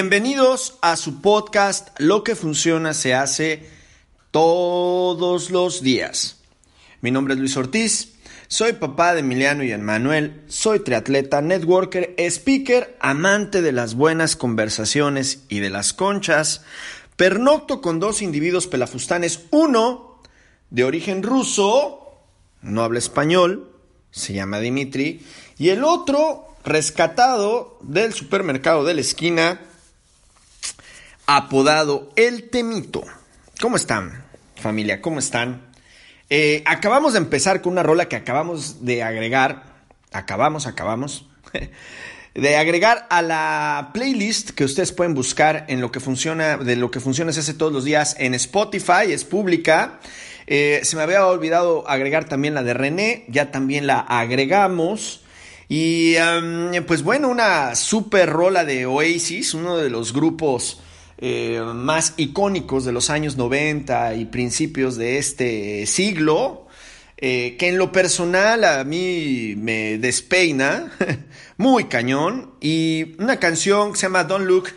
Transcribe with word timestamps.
Bienvenidos 0.00 0.78
a 0.80 0.94
su 0.94 1.20
podcast 1.20 1.88
Lo 1.98 2.22
que 2.22 2.36
funciona 2.36 2.94
se 2.94 3.14
hace 3.14 3.68
todos 4.30 5.50
los 5.50 5.82
días. 5.82 6.36
Mi 7.00 7.10
nombre 7.10 7.34
es 7.34 7.40
Luis 7.40 7.56
Ortiz, 7.56 8.12
soy 8.46 8.74
papá 8.74 9.14
de 9.14 9.20
Emiliano 9.20 9.64
y 9.64 9.72
Emmanuel, 9.72 10.44
soy 10.46 10.78
triatleta, 10.84 11.42
networker, 11.42 12.14
speaker, 12.16 12.96
amante 13.00 13.60
de 13.60 13.72
las 13.72 13.96
buenas 13.96 14.36
conversaciones 14.36 15.42
y 15.48 15.58
de 15.58 15.70
las 15.70 15.92
conchas, 15.92 16.62
pernocto 17.16 17.80
con 17.80 17.98
dos 17.98 18.22
individuos 18.22 18.68
pelafustanes, 18.68 19.46
uno 19.50 20.22
de 20.70 20.84
origen 20.84 21.24
ruso, 21.24 22.14
no 22.62 22.84
habla 22.84 23.00
español, 23.00 23.72
se 24.12 24.32
llama 24.32 24.60
Dimitri, 24.60 25.26
y 25.58 25.70
el 25.70 25.82
otro 25.82 26.54
rescatado 26.64 27.80
del 27.82 28.12
supermercado 28.12 28.84
de 28.84 28.94
la 28.94 29.00
esquina, 29.00 29.60
apodado 31.28 32.08
El 32.16 32.48
Temito. 32.48 33.04
¿Cómo 33.60 33.76
están, 33.76 34.24
familia? 34.56 35.02
¿Cómo 35.02 35.18
están? 35.18 35.60
Eh, 36.30 36.62
acabamos 36.64 37.12
de 37.12 37.18
empezar 37.18 37.60
con 37.60 37.72
una 37.72 37.82
rola 37.82 38.08
que 38.08 38.16
acabamos 38.16 38.82
de 38.86 39.02
agregar. 39.02 39.62
Acabamos, 40.10 40.66
acabamos. 40.66 41.26
de 42.34 42.56
agregar 42.56 43.06
a 43.10 43.20
la 43.20 43.90
playlist 43.92 44.50
que 44.52 44.64
ustedes 44.64 44.90
pueden 44.92 45.12
buscar 45.12 45.66
en 45.68 45.82
lo 45.82 45.92
que 45.92 46.00
funciona, 46.00 46.56
de 46.56 46.76
lo 46.76 46.90
que 46.90 46.98
funciona 46.98 47.30
se 47.30 47.40
hace 47.40 47.52
todos 47.52 47.74
los 47.74 47.84
días 47.84 48.16
en 48.18 48.32
Spotify, 48.32 49.12
es 49.12 49.24
pública. 49.24 50.00
Eh, 50.46 50.80
se 50.82 50.96
me 50.96 51.02
había 51.02 51.26
olvidado 51.26 51.86
agregar 51.90 52.24
también 52.24 52.54
la 52.54 52.62
de 52.62 52.72
René, 52.72 53.26
ya 53.28 53.50
también 53.50 53.86
la 53.86 54.00
agregamos. 54.00 55.24
Y 55.68 56.14
pues 56.86 57.02
bueno, 57.02 57.28
una 57.28 57.74
super 57.74 58.30
rola 58.30 58.64
de 58.64 58.86
Oasis, 58.86 59.52
uno 59.52 59.76
de 59.76 59.90
los 59.90 60.14
grupos 60.14 60.80
eh, 61.18 61.60
más 61.74 62.14
icónicos 62.16 62.84
de 62.84 62.92
los 62.92 63.10
años 63.10 63.36
90 63.36 64.14
y 64.14 64.26
principios 64.26 64.96
de 64.96 65.18
este 65.18 65.84
siglo, 65.86 66.68
eh, 67.16 67.56
que 67.58 67.66
en 67.66 67.76
lo 67.76 67.90
personal 67.90 68.62
a 68.62 68.84
mí 68.84 69.54
me 69.56 69.98
despeina, 69.98 70.92
muy 71.56 71.84
cañón, 71.84 72.52
y 72.60 73.16
una 73.18 73.40
canción 73.40 73.92
que 73.92 73.98
se 73.98 74.06
llama 74.06 74.22
Don't 74.24 74.46
Look 74.46 74.68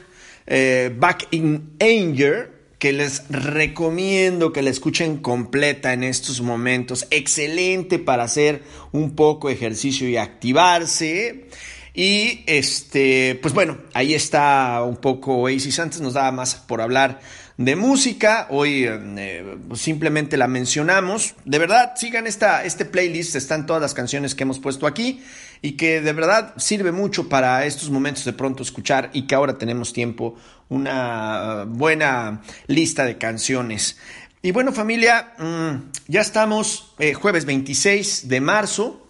eh, 0.48 0.92
Back 0.98 1.28
in 1.30 1.76
Anger, 1.80 2.52
que 2.80 2.92
les 2.92 3.30
recomiendo 3.30 4.52
que 4.52 4.64
la 4.64 4.72
escuchen 4.72 5.18
completa 5.18 5.94
en 5.94 6.04
estos 6.04 6.42
momentos, 6.42 7.06
excelente 7.12 8.00
para 8.00 8.24
hacer 8.24 8.64
un 8.92 9.16
poco 9.16 9.50
de 9.50 9.54
ejercicio 9.54 10.10
y 10.10 10.18
activarse. 10.18 11.46
Y 11.94 12.44
este, 12.48 13.38
pues 13.42 13.54
bueno, 13.54 13.78
ahí 13.94 14.14
está 14.14 14.82
un 14.84 14.98
poco 14.98 15.36
Oasis. 15.38 15.80
Antes 15.80 16.00
nos 16.00 16.14
daba 16.14 16.32
más 16.32 16.56
por 16.56 16.82
hablar 16.82 17.20
de 17.58 17.76
música. 17.76 18.48
Hoy 18.50 18.86
eh, 18.88 19.58
simplemente 19.76 20.38
la 20.38 20.48
mencionamos. 20.48 21.36
De 21.44 21.60
verdad, 21.60 21.94
sigan 21.98 22.28
esta, 22.28 22.64
este 22.64 22.86
playlist. 22.86 23.36
Están 23.36 23.66
todas 23.66 23.82
las 23.82 23.94
canciones 23.94 24.36
que 24.36 24.44
hemos 24.44 24.60
puesto 24.60 24.88
aquí 24.88 25.22
y 25.62 25.74
que 25.74 26.02
de 26.02 26.14
verdad 26.14 26.54
sirve 26.58 26.92
mucho 26.94 27.28
para 27.28 27.66
estos 27.66 27.90
momentos 27.90 28.24
de 28.24 28.34
pronto 28.34 28.64
escuchar 28.64 29.10
y 29.14 29.28
que 29.28 29.36
ahora 29.36 29.58
tenemos 29.58 29.92
tiempo. 29.92 30.36
Una 30.70 31.66
buena 31.68 32.42
lista 32.68 33.04
de 33.04 33.18
canciones. 33.18 33.98
Y 34.42 34.52
bueno, 34.52 34.72
familia, 34.72 35.34
mm, 35.38 35.92
ya 36.08 36.22
estamos 36.22 36.94
eh, 37.00 37.14
jueves 37.14 37.44
26 37.44 38.30
de 38.30 38.40
marzo. 38.40 39.08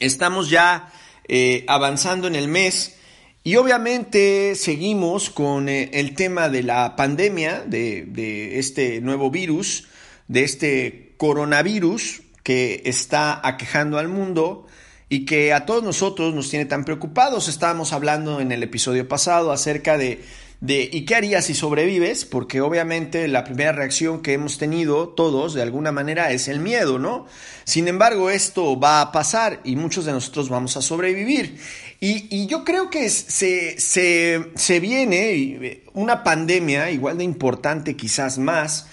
Estamos 0.00 0.48
ya 0.48 0.90
eh, 1.34 1.64
avanzando 1.66 2.26
en 2.26 2.34
el 2.34 2.46
mes. 2.46 2.96
Y 3.42 3.56
obviamente 3.56 4.54
seguimos 4.54 5.30
con 5.30 5.70
eh, 5.70 5.88
el 5.94 6.14
tema 6.14 6.50
de 6.50 6.62
la 6.62 6.94
pandemia, 6.94 7.64
de, 7.66 8.58
este 8.58 9.00
nuevo 9.00 9.30
virus, 9.30 9.88
de 10.28 10.44
este 10.44 11.14
coronavirus 11.16 12.20
que 12.42 12.82
está 12.84 13.40
aquejando 13.48 13.98
al 13.98 14.08
mundo 14.08 14.66
y 15.08 15.24
que 15.24 15.54
a 15.54 15.64
todos 15.64 15.82
nosotros 15.82 16.34
nos 16.34 16.50
tiene 16.50 16.66
tan 16.66 16.84
preocupados. 16.84 17.48
Estábamos 17.48 17.94
hablando 17.94 18.38
en 18.38 18.52
el 18.52 18.62
episodio 18.62 19.08
pasado 19.08 19.52
acerca 19.52 19.96
de 19.96 20.22
de 20.62 20.88
¿y 20.92 21.04
qué 21.04 21.16
harías 21.16 21.46
si 21.46 21.54
sobrevives? 21.54 22.24
Porque 22.24 22.60
obviamente 22.60 23.26
la 23.26 23.42
primera 23.42 23.72
reacción 23.72 24.22
que 24.22 24.32
hemos 24.32 24.58
tenido 24.58 25.08
todos 25.08 25.54
de 25.54 25.62
alguna 25.62 25.90
manera 25.90 26.30
es 26.30 26.46
el 26.46 26.60
miedo, 26.60 27.00
¿no? 27.00 27.26
Sin 27.64 27.88
embargo, 27.88 28.30
esto 28.30 28.78
va 28.78 29.00
a 29.00 29.10
pasar 29.10 29.60
y 29.64 29.74
muchos 29.74 30.04
de 30.04 30.12
nosotros 30.12 30.48
vamos 30.48 30.76
a 30.76 30.82
sobrevivir. 30.82 31.58
Y, 31.98 32.46
yo 32.46 32.64
creo 32.64 32.90
que 32.90 33.10
se, 33.10 33.76
se, 33.78 34.80
viene 34.80 35.30
eh, 35.32 35.84
una 35.94 36.22
pandemia 36.22 36.92
igual 36.92 37.18
de 37.18 37.24
importante, 37.24 37.96
quizás 37.96 38.38
más, 38.38 38.86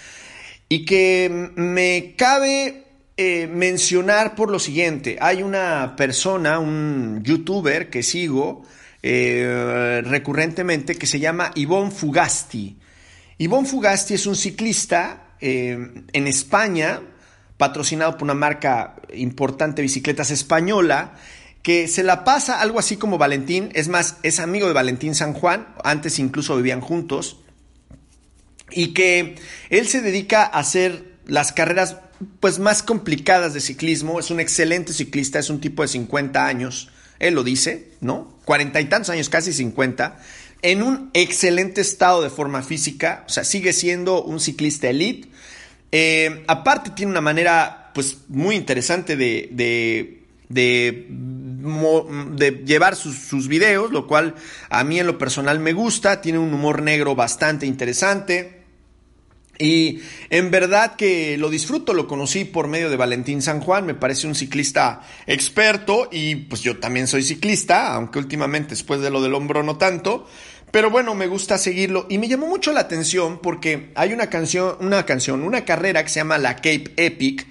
y 0.69 0.85
que 0.85 1.51
me 1.55 2.15
cabe 2.17 2.85
eh, 3.15 3.47
mencionar 3.47 4.33
por 4.33 4.49
lo 4.49 4.57
siguiente. 4.57 5.19
Hay 5.21 5.43
una 5.43 5.95
persona, 5.95 6.57
un 6.57 7.21
youtuber 7.23 7.91
que 7.91 8.01
sigo, 8.01 8.63
eh, 9.01 10.01
recurrentemente 10.05 10.95
que 10.95 11.07
se 11.07 11.19
llama 11.19 11.51
Ivonne 11.55 11.91
Fugasti. 11.91 12.77
Ivonne 13.37 13.67
Fugasti 13.67 14.15
es 14.15 14.25
un 14.25 14.35
ciclista 14.35 15.35
eh, 15.39 16.03
en 16.11 16.27
España, 16.27 17.01
patrocinado 17.57 18.13
por 18.13 18.23
una 18.23 18.33
marca 18.33 18.95
importante 19.13 19.77
de 19.77 19.83
bicicletas 19.83 20.31
española, 20.31 21.13
que 21.61 21.87
se 21.87 22.03
la 22.03 22.23
pasa 22.23 22.61
algo 22.61 22.79
así 22.79 22.97
como 22.97 23.17
Valentín, 23.17 23.69
es 23.73 23.87
más, 23.87 24.17
es 24.23 24.39
amigo 24.39 24.67
de 24.67 24.73
Valentín 24.73 25.15
San 25.15 25.33
Juan, 25.33 25.67
antes 25.83 26.19
incluso 26.19 26.55
vivían 26.55 26.81
juntos, 26.81 27.39
y 28.71 28.93
que 28.93 29.35
él 29.69 29.87
se 29.87 30.01
dedica 30.01 30.43
a 30.43 30.59
hacer 30.59 31.15
las 31.25 31.51
carreras 31.51 31.97
pues 32.39 32.59
más 32.59 32.83
complicadas 32.83 33.53
de 33.53 33.61
ciclismo, 33.61 34.19
es 34.19 34.31
un 34.31 34.39
excelente 34.39 34.93
ciclista, 34.93 35.39
es 35.39 35.49
un 35.49 35.61
tipo 35.61 35.81
de 35.81 35.87
50 35.87 36.45
años, 36.45 36.89
él 37.19 37.35
lo 37.35 37.43
dice, 37.43 37.91
¿no? 38.01 38.33
Cuarenta 38.45 38.81
y 38.81 38.85
tantos 38.85 39.09
años, 39.09 39.29
casi 39.29 39.53
cincuenta, 39.53 40.19
en 40.61 40.81
un 40.81 41.09
excelente 41.13 41.81
estado 41.81 42.21
de 42.21 42.29
forma 42.29 42.63
física, 42.63 43.23
o 43.27 43.29
sea, 43.29 43.43
sigue 43.43 43.73
siendo 43.73 44.23
un 44.23 44.39
ciclista 44.39 44.89
elite. 44.89 45.29
Eh, 45.91 46.43
aparte 46.47 46.91
tiene 46.91 47.11
una 47.11 47.21
manera, 47.21 47.91
pues, 47.93 48.17
muy 48.27 48.55
interesante 48.55 49.15
de, 49.15 49.49
de, 49.51 50.23
de, 50.49 51.07
llevar 52.65 52.95
sus, 52.95 53.17
sus 53.17 53.47
videos, 53.47 53.91
lo 53.91 54.07
cual 54.07 54.35
a 54.69 54.83
mí 54.83 54.99
en 54.99 55.07
lo 55.07 55.17
personal 55.17 55.59
me 55.59 55.73
gusta, 55.73 56.21
tiene 56.21 56.39
un 56.39 56.53
humor 56.53 56.81
negro 56.81 57.15
bastante 57.15 57.65
interesante. 57.65 58.58
Y 59.61 59.99
en 60.29 60.51
verdad 60.51 60.95
que 60.95 61.37
lo 61.37 61.49
disfruto, 61.49 61.93
lo 61.93 62.07
conocí 62.07 62.45
por 62.45 62.69
medio 62.69 62.89
de 62.89 62.95
Valentín 62.95 63.41
San 63.41 63.59
Juan, 63.59 63.85
me 63.85 63.93
parece 63.93 64.25
un 64.25 64.33
ciclista 64.33 65.01
experto 65.27 66.07
y 66.09 66.35
pues 66.37 66.61
yo 66.61 66.79
también 66.79 67.07
soy 67.07 67.23
ciclista, 67.23 67.93
aunque 67.93 68.19
últimamente 68.19 68.69
después 68.69 69.01
de 69.01 69.09
lo 69.09 69.21
del 69.21 69.33
hombro 69.33 69.61
no 69.61 69.77
tanto, 69.77 70.25
pero 70.71 70.89
bueno, 70.89 71.13
me 71.13 71.27
gusta 71.27 71.57
seguirlo 71.57 72.05
y 72.09 72.19
me 72.19 72.29
llamó 72.29 72.47
mucho 72.47 72.71
la 72.71 72.79
atención 72.79 73.39
porque 73.39 73.91
hay 73.95 74.13
una 74.13 74.29
canción, 74.29 74.77
una 74.79 75.05
canción, 75.05 75.43
una 75.43 75.65
carrera 75.65 76.03
que 76.03 76.09
se 76.09 76.21
llama 76.21 76.37
la 76.37 76.55
Cape 76.55 76.93
Epic, 76.95 77.45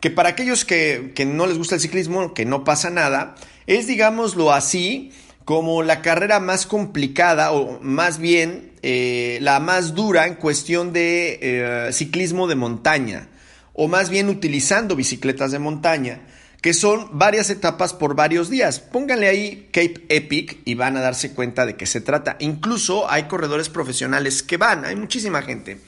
que 0.00 0.10
para 0.10 0.30
aquellos 0.30 0.64
que, 0.64 1.12
que 1.14 1.26
no 1.26 1.46
les 1.46 1.58
gusta 1.58 1.74
el 1.74 1.82
ciclismo, 1.82 2.32
que 2.32 2.46
no 2.46 2.64
pasa 2.64 2.88
nada, 2.88 3.34
es 3.66 3.86
digámoslo 3.86 4.50
así, 4.50 5.12
como 5.44 5.82
la 5.82 6.02
carrera 6.02 6.40
más 6.40 6.66
complicada 6.66 7.52
o 7.52 7.80
más 7.80 8.18
bien 8.18 8.72
eh, 8.82 9.38
la 9.40 9.60
más 9.60 9.94
dura 9.94 10.26
en 10.26 10.34
cuestión 10.34 10.92
de 10.92 11.38
eh, 11.42 11.92
ciclismo 11.92 12.46
de 12.46 12.54
montaña 12.54 13.28
o 13.72 13.88
más 13.88 14.10
bien 14.10 14.28
utilizando 14.28 14.96
bicicletas 14.96 15.52
de 15.52 15.58
montaña 15.58 16.20
que 16.60 16.74
son 16.74 17.08
varias 17.12 17.48
etapas 17.50 17.94
por 17.94 18.14
varios 18.14 18.50
días. 18.50 18.80
Pónganle 18.80 19.28
ahí 19.28 19.68
Cape 19.72 20.04
Epic 20.08 20.58
y 20.64 20.74
van 20.74 20.96
a 20.96 21.00
darse 21.00 21.32
cuenta 21.32 21.64
de 21.64 21.76
qué 21.76 21.86
se 21.86 22.00
trata. 22.00 22.36
Incluso 22.38 23.10
hay 23.10 23.24
corredores 23.24 23.68
profesionales 23.68 24.42
que 24.42 24.58
van, 24.58 24.84
hay 24.84 24.96
muchísima 24.96 25.42
gente. 25.42 25.78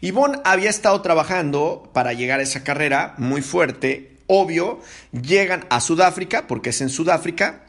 Yvonne 0.00 0.38
había 0.44 0.70
estado 0.70 1.00
trabajando 1.02 1.90
para 1.92 2.12
llegar 2.12 2.40
a 2.40 2.44
esa 2.44 2.64
carrera 2.64 3.14
muy 3.18 3.42
fuerte. 3.42 4.16
Obvio, 4.28 4.80
llegan 5.12 5.66
a 5.68 5.80
Sudáfrica, 5.80 6.46
porque 6.46 6.70
es 6.70 6.80
en 6.80 6.88
Sudáfrica, 6.88 7.64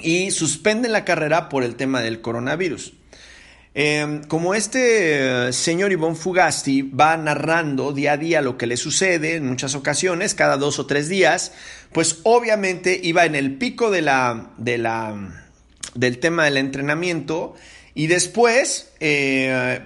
y 0.00 0.30
suspenden 0.30 0.92
la 0.92 1.04
carrera 1.04 1.48
por 1.48 1.64
el 1.64 1.76
tema 1.76 2.00
del 2.00 2.20
coronavirus. 2.20 2.94
Em, 3.74 4.22
como 4.24 4.54
este 4.54 5.48
eh, 5.48 5.52
señor 5.54 5.92
Ivonne 5.92 6.14
Fugasti 6.14 6.82
va 6.82 7.16
narrando 7.16 7.92
día 7.92 8.12
a 8.12 8.16
día 8.18 8.42
lo 8.42 8.58
que 8.58 8.66
le 8.66 8.76
sucede 8.76 9.36
en 9.36 9.46
muchas 9.46 9.74
ocasiones, 9.74 10.34
cada 10.34 10.58
dos 10.58 10.78
o 10.78 10.84
tres 10.84 11.08
días, 11.08 11.52
pues 11.92 12.18
obviamente 12.24 13.00
iba 13.02 13.24
en 13.24 13.34
el 13.34 13.56
pico 13.56 13.90
de 13.90 14.02
la, 14.02 14.50
de 14.58 14.76
la, 14.76 15.46
del 15.94 16.18
tema 16.18 16.44
del 16.44 16.58
entrenamiento 16.58 17.54
y 17.94 18.06
después 18.06 18.90
eh, 19.00 19.80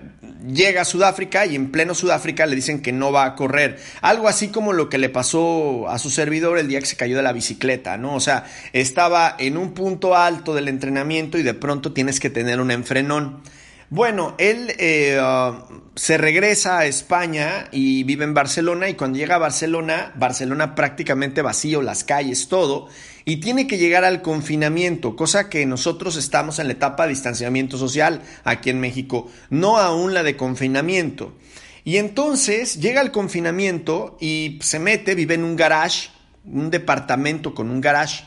llega 0.46 0.82
a 0.82 0.84
Sudáfrica 0.84 1.44
y 1.44 1.56
en 1.56 1.72
pleno 1.72 1.94
Sudáfrica 1.94 2.46
le 2.46 2.54
dicen 2.54 2.80
que 2.80 2.92
no 2.92 3.10
va 3.10 3.24
a 3.24 3.34
correr. 3.34 3.78
Algo 4.00 4.28
así 4.28 4.48
como 4.48 4.72
lo 4.72 4.88
que 4.88 4.98
le 4.98 5.08
pasó 5.08 5.88
a 5.88 5.98
su 5.98 6.10
servidor 6.10 6.58
el 6.58 6.68
día 6.68 6.78
que 6.78 6.86
se 6.86 6.96
cayó 6.96 7.16
de 7.16 7.24
la 7.24 7.32
bicicleta, 7.32 7.96
¿no? 7.96 8.14
O 8.14 8.20
sea, 8.20 8.44
estaba 8.72 9.34
en 9.38 9.56
un 9.56 9.74
punto 9.74 10.14
alto 10.14 10.54
del 10.54 10.68
entrenamiento 10.68 11.36
y 11.36 11.42
de 11.42 11.54
pronto 11.54 11.92
tienes 11.92 12.20
que 12.20 12.30
tener 12.30 12.60
un 12.60 12.70
enfrenón. 12.70 13.42
Bueno, 13.88 14.34
él 14.38 14.72
eh, 14.78 15.20
uh, 15.20 15.62
se 15.94 16.18
regresa 16.18 16.78
a 16.78 16.86
España 16.86 17.68
y 17.70 18.02
vive 18.02 18.24
en 18.24 18.34
Barcelona 18.34 18.88
y 18.88 18.94
cuando 18.94 19.18
llega 19.18 19.36
a 19.36 19.38
Barcelona, 19.38 20.12
Barcelona 20.16 20.74
prácticamente 20.74 21.40
vacío, 21.40 21.82
las 21.82 22.02
calles, 22.02 22.48
todo, 22.48 22.88
y 23.28 23.38
tiene 23.38 23.66
que 23.66 23.76
llegar 23.76 24.04
al 24.04 24.22
confinamiento, 24.22 25.16
cosa 25.16 25.50
que 25.50 25.66
nosotros 25.66 26.16
estamos 26.16 26.60
en 26.60 26.68
la 26.68 26.74
etapa 26.74 27.02
de 27.02 27.10
distanciamiento 27.10 27.76
social 27.76 28.22
aquí 28.44 28.70
en 28.70 28.78
México, 28.78 29.28
no 29.50 29.78
aún 29.78 30.14
la 30.14 30.22
de 30.22 30.36
confinamiento. 30.36 31.34
Y 31.82 31.96
entonces 31.96 32.80
llega 32.80 33.00
al 33.00 33.10
confinamiento 33.10 34.16
y 34.20 34.60
se 34.62 34.78
mete, 34.78 35.16
vive 35.16 35.34
en 35.34 35.42
un 35.42 35.56
garage, 35.56 36.10
un 36.44 36.70
departamento 36.70 37.52
con 37.52 37.68
un 37.68 37.80
garage, 37.80 38.24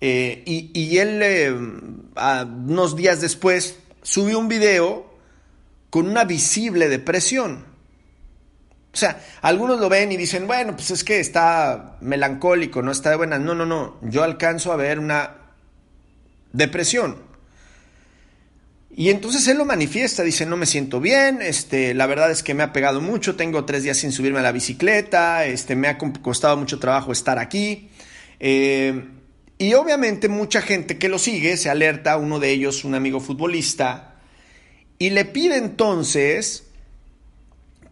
eh, 0.00 0.44
y, 0.46 0.98
él 0.98 1.20
eh, 1.22 1.52
unos 1.52 2.94
días 2.94 3.20
después 3.20 3.78
subió 4.02 4.38
un 4.38 4.46
video 4.46 5.12
con 5.90 6.08
una 6.08 6.24
visible 6.24 6.88
depresión. 6.88 7.71
O 8.92 8.96
sea, 8.96 9.24
algunos 9.40 9.80
lo 9.80 9.88
ven 9.88 10.12
y 10.12 10.16
dicen, 10.16 10.46
bueno, 10.46 10.76
pues 10.76 10.90
es 10.90 11.02
que 11.02 11.18
está 11.18 11.96
melancólico, 12.02 12.82
no 12.82 12.92
está 12.92 13.10
de 13.10 13.16
buenas. 13.16 13.40
No, 13.40 13.54
no, 13.54 13.64
no. 13.64 13.98
Yo 14.02 14.22
alcanzo 14.22 14.72
a 14.72 14.76
ver 14.76 14.98
una 14.98 15.36
depresión. 16.52 17.16
Y 18.94 19.08
entonces 19.08 19.48
él 19.48 19.56
lo 19.56 19.64
manifiesta, 19.64 20.22
dice, 20.22 20.44
no 20.44 20.58
me 20.58 20.66
siento 20.66 21.00
bien, 21.00 21.40
este, 21.40 21.94
la 21.94 22.06
verdad 22.06 22.30
es 22.30 22.42
que 22.42 22.52
me 22.52 22.62
ha 22.62 22.74
pegado 22.74 23.00
mucho, 23.00 23.36
tengo 23.36 23.64
tres 23.64 23.84
días 23.84 23.96
sin 23.96 24.12
subirme 24.12 24.40
a 24.40 24.42
la 24.42 24.52
bicicleta, 24.52 25.46
este, 25.46 25.74
me 25.74 25.88
ha 25.88 25.96
costado 25.96 26.58
mucho 26.58 26.78
trabajo 26.78 27.10
estar 27.10 27.38
aquí. 27.38 27.88
Eh, 28.38 29.08
y 29.56 29.72
obviamente 29.74 30.28
mucha 30.28 30.60
gente 30.60 30.98
que 30.98 31.08
lo 31.08 31.18
sigue 31.18 31.56
se 31.56 31.70
alerta, 31.70 32.18
uno 32.18 32.38
de 32.38 32.50
ellos, 32.50 32.84
un 32.84 32.94
amigo 32.94 33.20
futbolista, 33.20 34.16
y 34.98 35.08
le 35.08 35.24
pide 35.24 35.56
entonces 35.56 36.64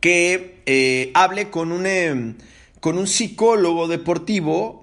que 0.00 0.62
eh, 0.66 1.10
hable 1.14 1.50
con 1.50 1.72
un, 1.72 1.86
em, 1.86 2.34
con 2.80 2.98
un 2.98 3.06
psicólogo 3.06 3.88
deportivo, 3.88 4.80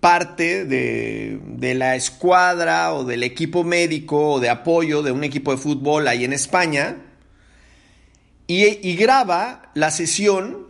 parte 0.00 0.66
de, 0.66 1.40
de, 1.42 1.74
la 1.74 1.96
escuadra 1.96 2.92
o 2.92 3.04
del 3.04 3.22
equipo 3.22 3.64
médico 3.64 4.32
o 4.32 4.40
de 4.40 4.50
apoyo 4.50 5.02
de 5.02 5.10
un 5.10 5.24
equipo 5.24 5.52
de 5.52 5.56
fútbol 5.56 6.06
ahí 6.06 6.24
en 6.24 6.34
España, 6.34 6.98
y, 8.46 8.94
graba 8.96 9.70
la 9.74 9.90
sesión, 9.90 10.66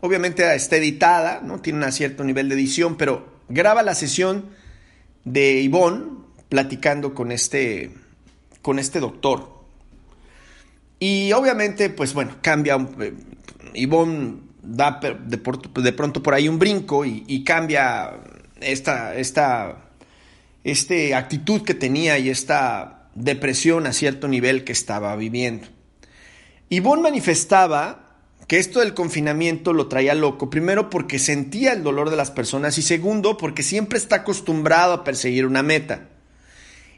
obviamente 0.00 0.54
está 0.54 0.76
editada, 0.76 1.40
¿no? 1.44 1.60
tiene 1.60 1.84
un 1.84 1.92
cierto 1.92 2.24
nivel 2.24 2.48
de 2.48 2.56
edición, 2.56 2.96
pero 2.96 3.38
graba 3.48 3.84
la 3.84 3.94
sesión 3.94 4.46
de 5.24 5.60
Ivonne 5.60 6.18
platicando 6.48 7.14
con 7.14 7.30
este, 7.30 7.92
con 8.62 8.80
este 8.80 8.98
doctor. 8.98 9.57
Y 10.98 11.32
obviamente, 11.32 11.90
pues 11.90 12.14
bueno, 12.14 12.36
cambia. 12.40 12.76
Eh, 13.00 13.14
Ivonne 13.74 14.48
da 14.62 15.00
de, 15.00 15.38
pronto 15.92 16.22
por 16.22 16.34
ahí 16.34 16.48
un 16.48 16.58
brinco 16.58 17.04
y, 17.04 17.44
cambia 17.44 18.12
esta, 18.60 19.14
esta 19.14 19.88
este 20.64 21.14
actitud 21.14 21.62
que 21.62 21.74
tenía 21.74 22.18
y 22.18 22.28
esta 22.28 23.08
depresión 23.14 23.86
a 23.86 23.92
cierto 23.92 24.28
nivel 24.28 24.64
que 24.64 24.72
estaba 24.72 25.14
viviendo. 25.16 25.68
Ivonne 26.68 27.02
manifestaba 27.02 28.08
que 28.46 28.58
esto 28.58 28.80
del 28.80 28.94
confinamiento 28.94 29.72
lo 29.72 29.88
traía 29.88 30.14
loco, 30.14 30.50
primero 30.50 30.90
porque 30.90 31.18
sentía 31.18 31.72
el 31.72 31.82
dolor 31.82 32.10
de 32.10 32.16
las 32.16 32.30
personas 32.30 32.78
y 32.78 32.82
segundo 32.82 33.36
porque 33.36 33.62
siempre 33.62 33.98
está 33.98 34.16
acostumbrado 34.16 34.92
a 34.92 35.04
perseguir 35.04 35.46
una 35.46 35.62
meta. 35.62 36.08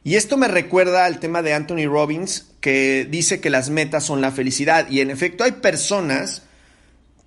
Y 0.02 0.14
esto 0.14 0.36
me 0.36 0.48
recuerda 0.48 1.04
al 1.04 1.20
tema 1.20 1.42
de 1.42 1.52
Anthony 1.52 1.86
Robbins, 1.86 2.46
que 2.60 3.06
dice 3.10 3.40
que 3.40 3.50
las 3.50 3.70
metas 3.70 4.04
son 4.04 4.20
la 4.20 4.30
felicidad. 4.30 4.88
Y 4.90 5.00
en 5.00 5.10
efecto 5.10 5.44
hay 5.44 5.52
personas 5.52 6.42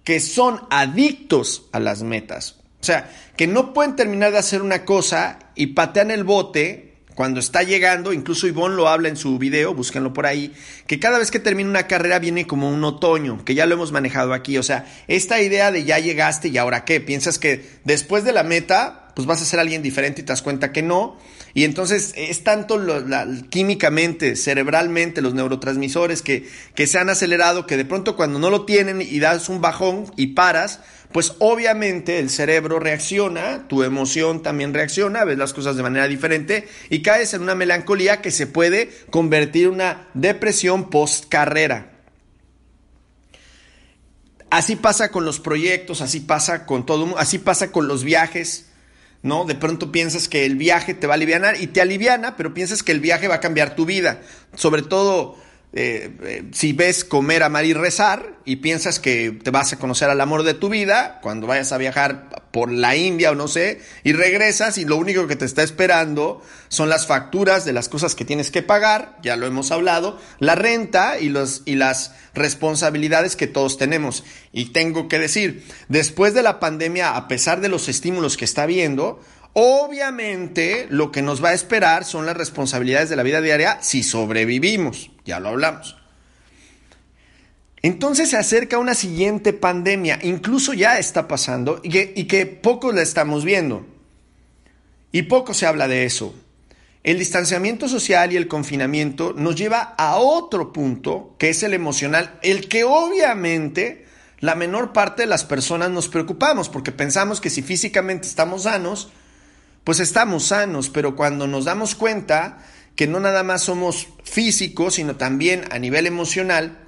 que 0.03 0.19
son 0.19 0.61
adictos 0.69 1.67
a 1.71 1.79
las 1.79 2.03
metas. 2.03 2.57
O 2.81 2.85
sea, 2.85 3.09
que 3.37 3.47
no 3.47 3.73
pueden 3.73 3.95
terminar 3.95 4.31
de 4.31 4.39
hacer 4.39 4.61
una 4.61 4.85
cosa 4.85 5.39
y 5.55 5.67
patean 5.67 6.11
el 6.11 6.23
bote 6.23 6.93
cuando 7.15 7.39
está 7.39 7.63
llegando, 7.63 8.11
incluso 8.11 8.47
Ivonne 8.47 8.75
lo 8.75 8.87
habla 8.87 9.07
en 9.07 9.17
su 9.17 9.37
video, 9.37 9.73
búsquenlo 9.73 10.13
por 10.13 10.25
ahí, 10.25 10.51
que 10.87 10.99
cada 10.99 11.19
vez 11.19 11.29
que 11.29 11.39
termina 11.39 11.69
una 11.69 11.87
carrera 11.87 12.19
viene 12.19 12.47
como 12.47 12.69
un 12.69 12.83
otoño, 12.83 13.45
que 13.45 13.55
ya 13.55 13.65
lo 13.65 13.75
hemos 13.75 13.91
manejado 13.91 14.33
aquí. 14.33 14.57
O 14.57 14.63
sea, 14.63 14.85
esta 15.07 15.39
idea 15.41 15.71
de 15.71 15.83
ya 15.83 15.99
llegaste 15.99 16.47
y 16.47 16.57
ahora 16.57 16.85
qué, 16.85 16.99
piensas 16.99 17.37
que 17.37 17.65
después 17.83 18.23
de 18.23 18.33
la 18.33 18.43
meta, 18.43 19.11
pues 19.15 19.27
vas 19.27 19.41
a 19.41 19.45
ser 19.45 19.59
alguien 19.59 19.83
diferente 19.83 20.21
y 20.21 20.23
te 20.25 20.31
das 20.31 20.41
cuenta 20.41 20.71
que 20.71 20.81
no. 20.81 21.17
Y 21.55 21.65
entonces 21.65 22.13
es 22.15 22.43
tanto 22.43 22.81
químicamente, 23.49 24.35
cerebralmente, 24.35 25.21
los 25.21 25.35
neurotransmisores 25.35 26.23
que, 26.23 26.49
que 26.73 26.87
se 26.87 26.97
han 26.97 27.09
acelerado 27.09 27.67
que 27.67 27.77
de 27.77 27.85
pronto 27.85 28.15
cuando 28.15 28.39
no 28.39 28.49
lo 28.49 28.65
tienen 28.65 29.01
y 29.01 29.19
das 29.19 29.49
un 29.49 29.61
bajón 29.61 30.11
y 30.15 30.27
paras, 30.27 30.79
pues 31.11 31.35
obviamente 31.37 32.17
el 32.17 32.31
cerebro 32.31 32.79
reacciona, 32.79 33.67
tu 33.67 33.83
emoción 33.83 34.41
también 34.41 34.73
reacciona, 34.73 35.23
ves 35.25 35.37
las 35.37 35.53
cosas 35.53 35.75
de 35.75 35.83
manera 35.83 36.07
diferente 36.07 36.67
y 36.89 37.03
caes 37.03 37.35
en 37.35 37.43
una 37.43 37.53
melancolía 37.53 38.19
que 38.19 38.31
se 38.31 38.47
puede 38.47 38.89
convertir 39.11 39.67
en 39.67 39.73
una 39.73 40.07
depresión 40.15 40.89
post 40.89 41.25
carrera. 41.29 41.91
Así 44.49 44.75
pasa 44.75 45.11
con 45.11 45.23
los 45.23 45.39
proyectos, 45.39 46.01
así 46.01 46.19
pasa 46.19 46.65
con 46.65 46.85
todo, 46.85 47.17
así 47.17 47.37
pasa 47.37 47.71
con 47.71 47.87
los 47.87 48.03
viajes, 48.03 48.67
¿no? 49.23 49.45
De 49.45 49.55
pronto 49.55 49.91
piensas 49.91 50.27
que 50.27 50.45
el 50.45 50.55
viaje 50.55 50.93
te 50.93 51.07
va 51.07 51.13
a 51.13 51.15
aliviar 51.15 51.55
y 51.59 51.67
te 51.67 51.81
aliviana, 51.81 52.35
pero 52.35 52.53
piensas 52.53 52.83
que 52.83 52.91
el 52.91 52.99
viaje 52.99 53.27
va 53.27 53.35
a 53.35 53.39
cambiar 53.39 53.75
tu 53.75 53.85
vida, 53.85 54.21
sobre 54.55 54.83
todo 54.83 55.37
eh, 55.75 56.11
eh, 56.21 56.43
si 56.51 56.71
ves 56.71 57.03
comer, 57.03 57.41
amar 57.41 57.65
y 57.65 57.73
rezar 57.73 58.35
y 58.45 58.57
piensas 58.57 58.99
que 58.99 59.31
te 59.31 59.49
vas 59.49 59.73
a 59.73 59.79
conocer 59.79 60.07
al 60.07 60.21
amor 60.21 60.43
de 60.43 60.53
tu 60.53 60.69
vida 60.69 61.19
cuando 61.23 61.47
vayas 61.47 61.71
a 61.71 61.79
viajar 61.79 62.29
por 62.51 62.71
la 62.71 62.95
India 62.95 63.31
o 63.31 63.35
no 63.35 63.47
sé, 63.47 63.81
y 64.03 64.13
regresas 64.13 64.77
y 64.77 64.85
lo 64.85 64.97
único 64.97 65.25
que 65.25 65.35
te 65.35 65.45
está 65.45 65.63
esperando 65.63 66.43
son 66.67 66.89
las 66.89 67.07
facturas 67.07 67.65
de 67.65 67.73
las 67.73 67.89
cosas 67.89 68.13
que 68.13 68.23
tienes 68.23 68.51
que 68.51 68.61
pagar, 68.61 69.17
ya 69.23 69.35
lo 69.35 69.47
hemos 69.47 69.71
hablado, 69.71 70.19
la 70.37 70.53
renta 70.53 71.19
y, 71.19 71.29
los, 71.29 71.63
y 71.65 71.73
las 71.73 72.13
responsabilidades 72.35 73.35
que 73.35 73.47
todos 73.47 73.79
tenemos. 73.79 74.23
Y 74.51 74.65
tengo 74.65 75.07
que 75.07 75.17
decir, 75.17 75.65
después 75.87 76.35
de 76.35 76.43
la 76.43 76.59
pandemia, 76.59 77.15
a 77.15 77.27
pesar 77.27 77.61
de 77.61 77.69
los 77.69 77.89
estímulos 77.89 78.37
que 78.37 78.45
está 78.45 78.63
habiendo, 78.63 79.19
Obviamente 79.55 80.87
lo 80.89 81.11
que 81.11 81.21
nos 81.21 81.43
va 81.43 81.49
a 81.49 81.53
esperar 81.53 82.05
son 82.05 82.25
las 82.25 82.35
responsabilidades 82.35 83.11
de 83.11 83.15
la 83.15 83.21
vida 83.21 83.39
diaria 83.39 83.77
si 83.81 84.01
sobrevivimos, 84.01 85.11
ya 85.25 85.39
lo 85.39 85.49
hablamos. 85.49 85.97
Entonces 87.81 88.29
se 88.29 88.37
acerca 88.37 88.77
una 88.77 88.93
siguiente 88.93 89.51
pandemia, 89.51 90.19
incluso 90.23 90.73
ya 90.73 90.99
está 90.99 91.27
pasando 91.27 91.81
y 91.83 91.89
que, 91.89 92.13
y 92.15 92.25
que 92.25 92.45
poco 92.45 92.91
la 92.93 93.01
estamos 93.01 93.43
viendo. 93.43 93.85
Y 95.11 95.23
poco 95.23 95.53
se 95.53 95.65
habla 95.65 95.87
de 95.87 96.05
eso. 96.05 96.33
El 97.03 97.19
distanciamiento 97.19 97.89
social 97.89 98.31
y 98.31 98.37
el 98.37 98.47
confinamiento 98.47 99.33
nos 99.35 99.55
lleva 99.55 99.93
a 99.97 100.15
otro 100.15 100.71
punto, 100.71 101.35
que 101.37 101.49
es 101.49 101.61
el 101.61 101.73
emocional, 101.73 102.39
el 102.41 102.69
que 102.69 102.85
obviamente 102.85 104.05
la 104.39 104.55
menor 104.55 104.93
parte 104.93 105.23
de 105.23 105.27
las 105.27 105.43
personas 105.43 105.91
nos 105.91 106.07
preocupamos, 106.07 106.69
porque 106.69 106.93
pensamos 106.93 107.41
que 107.41 107.49
si 107.49 107.61
físicamente 107.61 108.27
estamos 108.27 108.63
sanos, 108.63 109.09
pues 109.83 109.99
estamos 109.99 110.45
sanos, 110.45 110.89
pero 110.89 111.17
cuando 111.17 111.45
nos 111.45 111.65
damos 111.65 111.93
cuenta 111.95 112.63
que 112.95 113.07
no 113.07 113.19
nada 113.19 113.43
más 113.43 113.63
somos 113.63 114.07
físicos, 114.23 114.95
sino 114.95 115.15
también 115.15 115.63
a 115.71 115.79
nivel 115.79 116.07
emocional, 116.07 116.79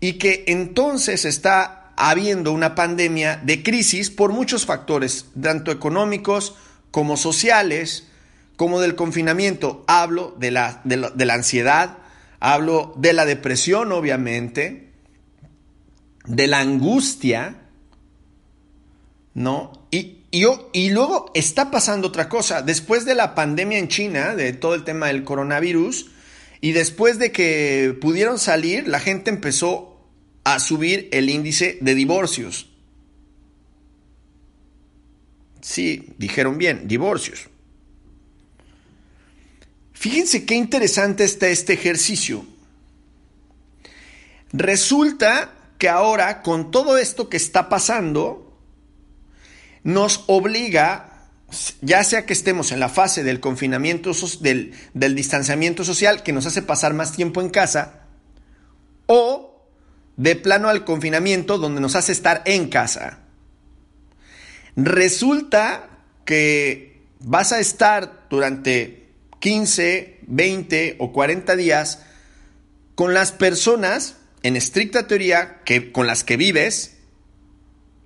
y 0.00 0.14
que 0.14 0.44
entonces 0.46 1.24
está 1.24 1.92
habiendo 1.96 2.52
una 2.52 2.74
pandemia 2.74 3.36
de 3.44 3.62
crisis 3.62 4.10
por 4.10 4.32
muchos 4.32 4.64
factores, 4.64 5.26
tanto 5.40 5.70
económicos 5.70 6.54
como 6.90 7.18
sociales, 7.18 8.06
como 8.56 8.80
del 8.80 8.94
confinamiento. 8.94 9.84
Hablo 9.86 10.34
de 10.38 10.50
la, 10.50 10.80
de 10.84 10.96
la, 10.96 11.34
ansiedad, 11.34 11.98
hablo 12.40 12.94
de 12.96 13.12
la 13.12 13.26
depresión, 13.26 13.92
obviamente, 13.92 14.90
de 16.24 16.46
la 16.46 16.60
angustia, 16.60 17.56
¿no? 19.34 19.72
Y, 19.90 20.19
y, 20.30 20.44
y, 20.72 20.90
luego 20.90 21.30
está 21.34 21.70
pasando 21.70 22.08
otra 22.08 22.28
cosa. 22.28 22.62
Después 22.62 23.04
de 23.04 23.14
la 23.14 23.34
pandemia 23.34 23.78
en 23.78 23.88
China, 23.88 24.34
de 24.34 24.52
todo 24.52 24.74
el 24.74 24.84
tema 24.84 25.08
del 25.08 25.24
coronavirus, 25.24 26.10
y 26.60 26.72
después 26.72 27.18
de 27.18 27.32
que 27.32 27.96
pudieron 28.00 28.38
salir, 28.38 28.86
la 28.86 29.00
gente 29.00 29.30
empezó 29.30 30.08
a 30.44 30.58
subir 30.58 31.08
el 31.12 31.30
índice 31.30 31.78
de 31.80 31.94
divorcios. 31.94 32.68
Sí, 35.60 36.14
dijeron 36.18 36.58
bien, 36.58 36.86
divorcios. 36.86 37.48
Fíjense 39.92 40.46
qué 40.46 40.54
interesante 40.54 41.24
está 41.24 41.48
este 41.48 41.74
ejercicio. 41.74 42.44
Resulta 44.52 45.52
que 45.78 45.88
ahora, 45.88 46.42
con 46.42 46.70
todo 46.70 46.98
esto 46.98 47.28
que 47.28 47.36
está 47.36 47.68
pasando, 47.68 48.49
nos 49.82 50.24
obliga, 50.26 51.28
ya 51.80 52.04
sea 52.04 52.26
que 52.26 52.32
estemos 52.32 52.72
en 52.72 52.80
la 52.80 52.88
fase 52.88 53.24
del 53.24 53.40
confinamiento, 53.40 54.12
del, 54.40 54.74
del 54.94 55.14
distanciamiento 55.14 55.84
social, 55.84 56.22
que 56.22 56.32
nos 56.32 56.46
hace 56.46 56.62
pasar 56.62 56.94
más 56.94 57.12
tiempo 57.12 57.40
en 57.40 57.50
casa, 57.50 58.02
o 59.06 59.66
de 60.16 60.36
plano 60.36 60.68
al 60.68 60.84
confinamiento 60.84 61.58
donde 61.58 61.80
nos 61.80 61.96
hace 61.96 62.12
estar 62.12 62.42
en 62.44 62.68
casa. 62.68 63.20
Resulta 64.76 65.88
que 66.24 67.02
vas 67.20 67.52
a 67.52 67.60
estar 67.60 68.26
durante 68.28 69.08
15, 69.40 70.20
20 70.26 70.96
o 70.98 71.12
40 71.12 71.56
días 71.56 72.02
con 72.94 73.14
las 73.14 73.32
personas, 73.32 74.16
en 74.42 74.56
estricta 74.56 75.06
teoría, 75.06 75.62
que, 75.64 75.90
con 75.90 76.06
las 76.06 76.22
que 76.22 76.36
vives. 76.36 76.98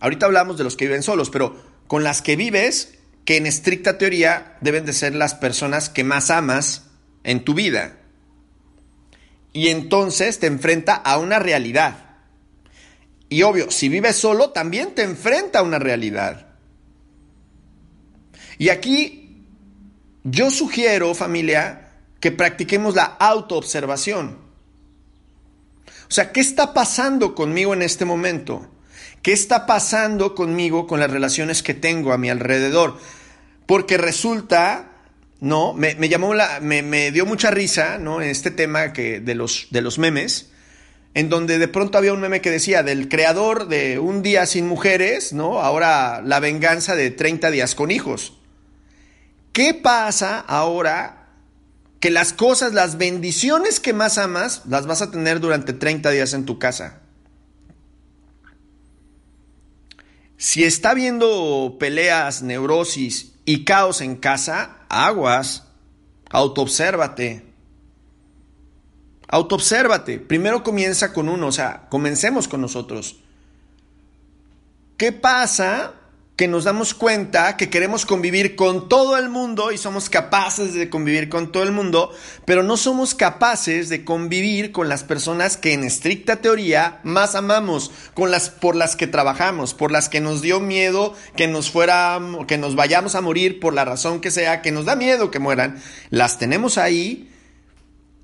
Ahorita 0.04 0.26
hablamos 0.26 0.58
de 0.58 0.64
los 0.64 0.76
que 0.76 0.84
viven 0.84 1.02
solos, 1.02 1.30
pero 1.30 1.56
con 1.87 2.04
las 2.04 2.20
que 2.20 2.37
vives, 2.37 2.99
que 3.25 3.38
en 3.38 3.46
estricta 3.46 3.96
teoría 3.96 4.58
deben 4.61 4.84
de 4.84 4.92
ser 4.92 5.14
las 5.14 5.34
personas 5.34 5.88
que 5.88 6.04
más 6.04 6.30
amas 6.30 6.84
en 7.23 7.42
tu 7.42 7.54
vida. 7.54 7.96
Y 9.54 9.68
entonces 9.68 10.40
te 10.40 10.46
enfrenta 10.46 10.94
a 10.94 11.16
una 11.16 11.38
realidad. 11.38 12.18
Y 13.30 13.44
obvio, 13.44 13.70
si 13.70 13.88
vives 13.88 14.16
solo, 14.16 14.50
también 14.50 14.94
te 14.94 15.04
enfrenta 15.04 15.61
a 15.61 15.62
una 15.62 15.78
realidad. 15.78 16.49
Y 18.58 18.68
aquí 18.68 19.46
yo 20.23 20.50
sugiero, 20.50 21.14
familia, 21.14 21.92
que 22.20 22.30
practiquemos 22.30 22.94
la 22.94 23.04
autoobservación. 23.04 24.37
O 25.87 26.11
sea, 26.11 26.30
¿qué 26.30 26.40
está 26.40 26.75
pasando 26.75 27.34
conmigo 27.34 27.73
en 27.73 27.80
este 27.80 28.04
momento? 28.04 28.68
¿Qué 29.25 29.33
está 29.33 29.64
pasando 29.64 30.35
conmigo 30.35 30.87
con 30.87 31.00
las 31.00 31.11
relaciones 31.11 31.62
que 31.62 31.73
tengo 31.73 32.12
a 32.12 32.19
mi 32.19 32.28
alrededor? 32.28 32.99
Porque 33.64 33.97
resulta, 33.97 34.93
¿no? 35.40 35.73
Me, 35.73 35.97
llamó 36.11 36.35
la, 36.35 36.61
me, 36.61 36.83
me, 36.83 37.11
dio 37.11 37.25
mucha 37.25 37.50
risa, 37.50 37.97
¿no? 37.97 38.21
Este 38.21 38.50
tema 38.50 38.93
que, 38.93 39.21
de, 39.21 39.35
los, 39.35 39.69
de 39.71 39.81
los 39.81 39.99
memes 39.99 40.50
en 41.14 41.31
donde 41.31 41.59
de 41.59 41.69
pronto 41.69 41.97
había 41.97 42.12
un 42.12 42.21
meme 42.21 42.43
que 42.43 42.50
decía 42.50 42.83
del 42.83 43.09
creador 43.09 43.66
de 43.69 43.99
Un 43.99 44.21
día 44.21 44.45
sin 44.45 44.66
mujeres, 44.66 45.33
¿no? 45.33 45.61
Ahora 45.61 46.21
la 46.21 46.38
venganza 46.38 46.95
de 46.95 47.11
30 47.11 47.50
días 47.50 47.75
con 47.75 47.90
hijos. 47.90 48.35
¿Qué 49.54 49.73
pasa 49.73 50.38
ahora 50.38 51.31
que 51.99 52.11
las 52.11 52.35
cosas, 52.35 52.75
las 52.75 52.99
bendiciones 52.99 53.81
que 53.81 53.95
más 53.95 54.19
amas, 54.19 54.64
las 54.69 54.85
vas 54.87 55.00
a 55.00 55.11
tener 55.11 55.40
durante 55.40 55.73
30 55.73 56.11
días 56.11 56.35
en 56.35 56.45
tu 56.45 56.59
casa? 56.59 57.00
Si 60.44 60.62
está 60.62 60.90
habiendo 60.90 61.78
peleas, 61.80 62.42
neurosis 62.42 63.32
y 63.46 63.64
caos 63.64 64.02
en 64.02 64.14
casa, 64.14 64.76
aguas, 64.90 65.68
autoobsérvate. 66.28 67.46
Autoobsérvate. 69.26 70.18
Primero 70.18 70.62
comienza 70.62 71.14
con 71.14 71.30
uno, 71.30 71.46
o 71.46 71.52
sea, 71.52 71.86
comencemos 71.88 72.46
con 72.46 72.60
nosotros. 72.60 73.20
¿Qué 74.98 75.12
pasa? 75.12 75.94
Que 76.37 76.49
nos 76.49 76.64
damos 76.64 76.95
cuenta 76.95 77.57
que 77.57 77.71
queremos 77.71 78.07
convivir 78.07 78.57
con 78.57 78.88
todo 78.88 79.17
el 79.17 79.29
mundo 79.29 79.71
y 79.71 79.79
somos 79.79 80.11
capaces 80.11 80.75
de 80.75 80.91
convivir 80.91 81.29
con 81.29 81.53
todo 81.53 81.62
el 81.62 81.71
mundo, 81.71 82.11
pero 82.45 82.62
no 82.62 82.76
somos 82.76 83.14
capaces 83.14 83.88
de 83.88 84.05
convivir 84.05 84.73
con 84.73 84.88
las 84.88 85.05
personas 85.05 85.57
que 85.57 85.73
en 85.73 85.85
estricta 85.85 86.37
teoría 86.37 87.00
más 87.05 87.37
amamos, 87.37 87.93
con 88.14 88.33
las 88.33 88.50
por 88.50 88.75
las 88.75 88.97
que 88.97 89.07
trabajamos, 89.07 89.75
por 89.75 89.93
las 89.93 90.09
que 90.09 90.21
nos 90.21 90.43
dio 90.43 90.59
miedo 90.59 91.14
que 91.37 91.47
nos 91.47 91.71
fuera 91.71 92.21
que 92.49 92.59
nos 92.59 92.75
vayamos 92.75 93.14
a 93.14 93.21
morir 93.21 93.61
por 93.61 93.73
la 93.73 93.85
razón 93.85 94.21
que 94.21 94.33
sea, 94.33 94.61
que 94.61 94.73
nos 94.73 94.87
da 94.87 94.97
miedo 94.97 95.31
que 95.31 95.38
mueran, 95.38 95.81
las 96.11 96.38
tenemos 96.38 96.79
ahí 96.79 97.31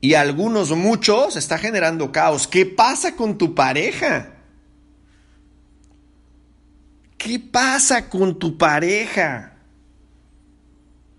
y 0.01 0.15
algunos, 0.15 0.71
muchos, 0.71 1.37
está 1.37 1.59
generando 1.59 2.11
caos. 2.11 2.49
¿Qué 2.49 2.65
pasa 2.65 3.17
con 3.17 3.37
tu 3.37 3.55
pareja? 3.55 4.40
¿Qué 7.23 7.39
pasa 7.39 8.09
con 8.09 8.39
tu 8.39 8.57
pareja? 8.57 9.53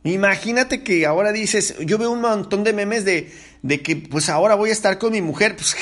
Imagínate 0.04 0.84
que 0.84 1.06
ahora 1.06 1.32
dices, 1.32 1.76
yo 1.82 2.00
veo 2.00 2.10
un 2.10 2.22
montón 2.22 2.64
de 2.64 2.74
memes 2.74 3.06
de, 3.06 3.32
de 3.62 3.84
que 3.84 3.98
pues 3.98 4.28
ahora 4.28 4.56
voy 4.56 4.72
a 4.72 4.74
estar 4.74 4.98
con 4.98 5.12
mi 5.12 5.22
mujer, 5.22 5.56
pues 5.56 5.76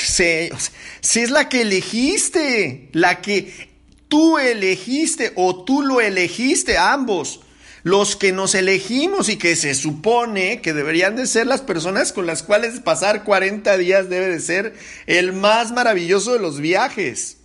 si, 1.02 1.20
es 1.22 1.32
la 1.32 1.48
que 1.48 1.62
elegiste, 1.62 2.90
la 2.92 3.22
que 3.22 3.70
tú 4.10 4.38
elegiste 4.38 5.32
o 5.36 5.64
tú 5.64 5.84
lo 5.84 6.02
elegiste, 6.02 6.78
ambos 6.78 7.40
los 7.84 8.18
que 8.18 8.34
nos 8.34 8.56
elegimos 8.56 9.30
y 9.30 9.38
que 9.38 9.56
se 9.56 9.74
supone 9.74 10.60
que 10.60 10.74
deberían 10.74 11.16
de 11.16 11.28
ser 11.28 11.48
las 11.48 11.62
personas 11.62 12.12
con 12.12 12.28
las 12.28 12.44
cuales 12.44 12.82
pasar 12.82 13.24
40 13.24 13.78
días 13.78 14.10
debe 14.10 14.28
de 14.28 14.42
ser 14.42 14.74
el 15.08 15.32
más 15.32 15.72
maravilloso 15.72 16.34
de 16.34 16.40
los 16.40 16.60
viajes. 16.60 17.39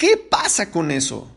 ¿Qué 0.00 0.16
pasa 0.16 0.70
con 0.70 0.90
eso? 0.90 1.30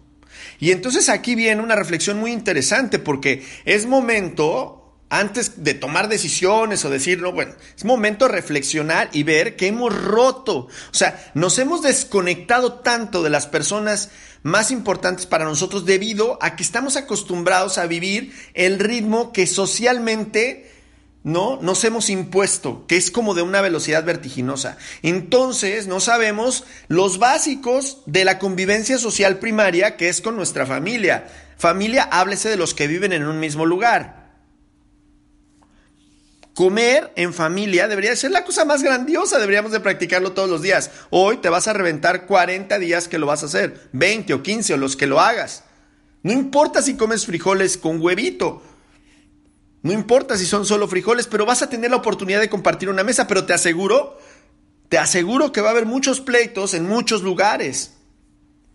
Y 0.58 0.72
entonces 0.72 1.10
aquí 1.10 1.36
viene 1.36 1.62
una 1.62 1.76
reflexión 1.76 2.18
muy 2.18 2.32
interesante 2.32 2.98
porque 2.98 3.46
es 3.66 3.86
momento 3.86 4.96
antes 5.10 5.66
de 5.66 5.74
tomar 5.74 6.08
decisiones 6.08 6.86
o 6.86 6.90
decir, 6.90 7.22
no, 7.22 7.34
bueno, 7.34 7.56
es 7.76 7.84
momento 7.84 8.26
de 8.26 8.32
reflexionar 8.32 9.10
y 9.12 9.24
ver 9.24 9.58
que 9.58 9.68
hemos 9.68 9.94
roto. 9.94 10.60
O 10.60 10.94
sea, 10.94 11.30
nos 11.34 11.60
hemos 11.60 11.82
desconectado 11.82 12.76
tanto 12.76 13.22
de 13.22 13.32
las 13.32 13.48
personas 13.48 14.12
más 14.44 14.72
importantes 14.72 15.26
para 15.26 15.44
nosotros 15.44 15.86
debido 15.86 16.40
a 16.42 16.56
que 16.56 16.64
estamos 16.64 16.96
acostumbrados 16.96 17.78
a 17.78 17.86
vivir 17.86 18.34
el 18.54 18.80
ritmo 18.80 19.34
que 19.34 19.46
socialmente 19.46 20.72
¿no? 21.24 21.60
Nos 21.62 21.84
hemos 21.84 22.10
impuesto, 22.10 22.86
que 22.88 22.98
es 22.98 23.10
como 23.10 23.34
de 23.34 23.42
una 23.42 23.62
velocidad 23.62 24.04
vertiginosa. 24.04 24.78
Entonces, 25.02 25.88
no 25.88 26.00
sabemos 26.00 26.66
los 26.90 27.18
básicos 27.18 28.00
de 28.06 28.26
la 28.26 28.40
convivencia 28.40 28.98
social 28.98 29.40
primaria, 29.40 29.96
que 29.96 30.10
es 30.10 30.22
con 30.22 30.36
nuestra 30.36 30.66
familia. 30.66 31.28
Familia, 31.58 32.04
háblese 32.04 32.50
de 32.50 32.58
los 32.58 32.74
que 32.74 32.88
viven 32.88 33.14
en 33.14 33.26
un 33.26 33.40
mismo 33.40 33.66
lugar. 33.66 34.24
Comer 36.54 37.12
en 37.16 37.34
familia 37.34 37.88
debería 37.88 38.16
ser 38.16 38.30
la 38.30 38.44
cosa 38.44 38.64
más 38.64 38.84
grandiosa, 38.84 39.40
deberíamos 39.40 39.72
de 39.72 39.80
practicarlo 39.80 40.34
todos 40.34 40.50
los 40.50 40.62
días. 40.62 40.92
Hoy 41.10 41.38
te 41.38 41.50
vas 41.50 41.68
a 41.68 41.74
reventar 41.74 42.28
40 42.28 42.78
días 42.78 43.08
que 43.08 43.18
lo 43.18 43.26
vas 43.26 43.42
a 43.42 43.48
hacer, 43.48 43.90
20 43.94 44.36
o 44.36 44.44
15 44.44 44.76
o 44.76 44.78
los 44.78 44.96
que 44.96 45.08
lo 45.08 45.20
hagas. 45.20 45.64
No 46.22 46.32
importa 46.32 46.84
si 46.84 46.96
comes 46.96 47.26
frijoles 47.26 47.78
con 47.78 48.00
huevito, 48.00 48.62
no 49.84 49.92
importa 49.92 50.38
si 50.38 50.46
son 50.46 50.66
solo 50.66 50.88
frijoles, 50.88 51.28
pero 51.28 51.46
vas 51.46 51.62
a 51.62 51.70
tener 51.70 51.92
la 51.92 51.98
oportunidad 51.98 52.40
de 52.40 52.50
compartir 52.50 52.88
una 52.88 53.04
mesa, 53.04 53.28
pero 53.28 53.46
te 53.46 53.54
aseguro, 53.54 54.18
te 54.88 54.98
aseguro 54.98 55.52
que 55.52 55.60
va 55.60 55.68
a 55.68 55.72
haber 55.72 55.86
muchos 55.86 56.22
pleitos 56.22 56.74
en 56.74 56.88
muchos 56.88 57.22
lugares, 57.22 57.94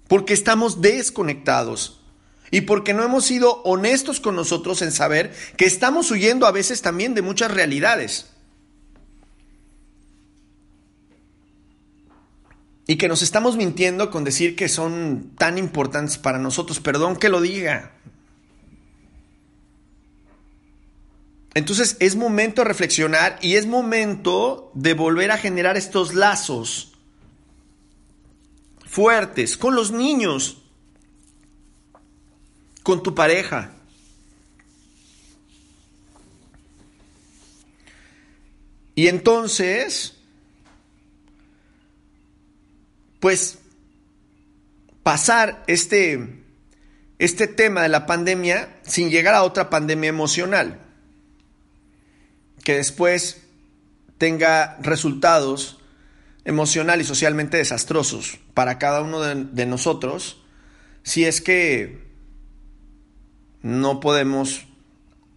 porque 0.07 0.35
estamos 0.35 0.83
desconectados 0.83 2.03
y 2.51 2.63
porque 2.63 2.93
no 2.93 3.03
hemos 3.03 3.25
sido 3.25 3.63
honestos 3.63 4.21
con 4.21 4.37
nosotros 4.37 4.83
en 4.83 4.93
saber 4.93 5.35
que 5.57 5.65
estamos 5.65 6.11
huyendo 6.11 6.47
a 6.47 6.53
veces 6.53 6.83
también 6.83 7.15
de 7.15 7.23
muchas 7.23 7.51
realidades. 7.51 8.27
Y 12.87 12.97
que 12.97 13.09
nos 13.09 13.23
estamos 13.23 13.57
mintiendo 13.57 14.11
con 14.11 14.25
decir 14.25 14.57
que 14.57 14.69
son 14.69 15.33
tan 15.37 15.57
importantes 15.57 16.19
para 16.19 16.39
nosotros. 16.39 16.81
Perdón 16.81 17.17
que 17.17 17.29
lo 17.29 17.43
diga. 17.43 17.93
Entonces 21.59 21.97
es 21.99 22.15
momento 22.15 22.63
de 22.63 22.69
reflexionar 22.69 23.37
y 23.43 23.57
es 23.57 23.67
momento 23.67 24.71
de 24.75 24.95
volver 24.95 25.33
a 25.33 25.39
generar 25.39 25.77
estos 25.77 26.15
lazos 26.15 26.93
fuertes 28.87 29.57
con 29.57 29.75
los 29.75 29.91
niños, 29.91 30.63
con 32.85 33.03
tu 33.03 33.13
pareja. 33.13 33.73
Y 38.95 39.09
entonces, 39.09 40.15
pues, 43.19 43.59
pasar 45.03 45.65
este, 45.67 46.45
este 47.19 47.49
tema 47.49 47.83
de 47.83 47.89
la 47.89 48.07
pandemia 48.07 48.79
sin 48.85 49.11
llegar 49.11 49.35
a 49.35 49.43
otra 49.43 49.69
pandemia 49.69 50.09
emocional, 50.09 50.85
que 52.69 52.77
después 52.77 53.41
tenga 54.19 54.77
resultados 54.83 55.79
emocional 56.45 57.01
y 57.01 57.05
socialmente 57.05 57.57
desastrosos 57.57 58.41
para 58.53 58.79
cada 58.79 59.01
uno 59.01 59.23
de, 59.23 59.65
nosotros, 59.65 60.43
si 61.03 61.25
es 61.25 61.41
que 61.41 62.05
no 63.63 64.01
podemos 64.01 64.67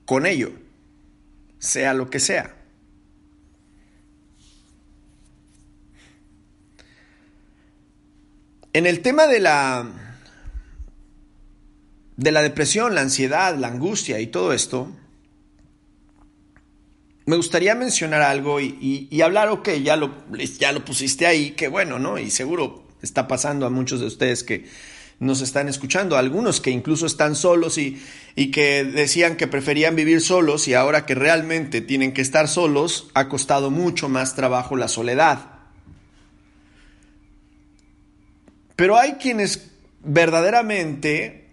con 0.03 0.25
ello, 0.25 0.51
sea 1.57 1.93
lo 1.93 2.09
que 2.09 2.19
sea. 2.19 2.53
En 8.73 8.85
el 8.85 9.01
tema 9.01 9.27
de 9.27 9.39
la 9.39 9.89
de 12.17 12.31
la 12.33 12.41
depresión, 12.41 12.93
la 12.93 12.99
ansiedad, 12.99 13.55
la 13.55 13.69
angustia 13.69 14.19
y 14.19 14.27
todo 14.27 14.51
esto, 14.51 14.91
me 17.25 17.35
gustaría 17.35 17.75
mencionar 17.75 18.21
algo 18.21 18.59
y, 18.59 19.21
hablar, 19.21 19.49
ok, 19.49 19.69
ya 19.83 19.95
lo, 19.95 20.11
ya 20.59 20.71
lo 20.71 20.83
pusiste 20.83 21.27
ahí, 21.27 21.51
que 21.51 21.67
bueno, 21.67 21.99
¿no? 21.99 22.17
Y 22.17 22.31
seguro 22.31 22.83
está 23.01 23.27
pasando 23.27 23.65
a 23.65 23.69
muchos 23.69 23.99
de 23.99 24.07
ustedes 24.07 24.43
que 24.43 24.65
nos 25.19 25.41
están 25.41 25.69
escuchando, 25.69 26.17
algunos 26.17 26.61
que 26.61 26.71
incluso 26.71 27.05
están 27.05 27.35
solos 27.35 27.77
y, 27.77 28.01
y 28.35 28.49
que 28.49 28.83
decían 28.83 29.37
que 29.37 29.45
preferían 29.45 29.95
vivir 29.95 30.19
solos 30.19 30.67
y 30.67 30.73
ahora 30.73 31.05
que 31.05 31.13
realmente 31.13 31.81
tienen 31.81 32.11
que 32.11 32.21
estar 32.21 32.47
solos, 32.47 33.11
ha 33.13 33.29
costado 33.29 33.69
mucho 33.69 34.09
más 34.09 34.35
trabajo 34.35 34.75
la 34.75 34.87
soledad. 34.87 35.51
Pero 38.75 38.97
hay 38.97 39.13
quienes 39.13 39.69
verdaderamente 40.03 41.51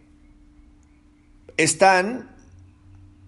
están 1.59 2.31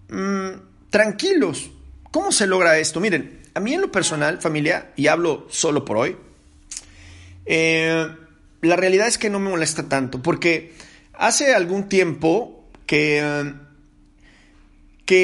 mm, 0.09 0.89
tranquilos. 0.89 1.69
¿Cómo 2.11 2.31
se 2.31 2.45
logra 2.45 2.77
esto? 2.77 2.99
Miren, 2.99 3.39
a 3.53 3.59
mí 3.59 3.73
en 3.73 3.81
lo 3.81 3.91
personal, 3.91 4.41
familia, 4.41 4.91
y 4.95 5.07
hablo 5.07 5.47
solo 5.49 5.85
por 5.85 5.97
hoy, 5.97 6.17
eh, 7.45 8.07
la 8.61 8.75
realidad 8.75 9.07
es 9.07 9.17
que 9.17 9.29
no 9.29 9.39
me 9.39 9.49
molesta 9.49 9.89
tanto, 9.89 10.21
porque 10.21 10.73
hace 11.13 11.53
algún 11.53 11.89
tiempo 11.89 12.69
que, 12.85 13.53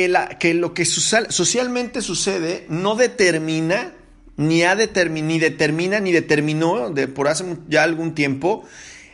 la, 0.08 0.30
que 0.40 0.54
lo 0.54 0.74
que 0.74 0.86
socialmente 0.86 2.02
sucede 2.02 2.66
no 2.70 2.96
determina 2.96 3.94
ni, 4.38 4.64
ha 4.64 4.76
ni 4.76 5.40
determina 5.40 6.00
ni 6.00 6.12
determinó 6.12 6.90
de, 6.92 7.08
por 7.08 7.28
hace 7.28 7.44
ya 7.68 7.84
algún 7.84 8.14
tiempo 8.16 8.64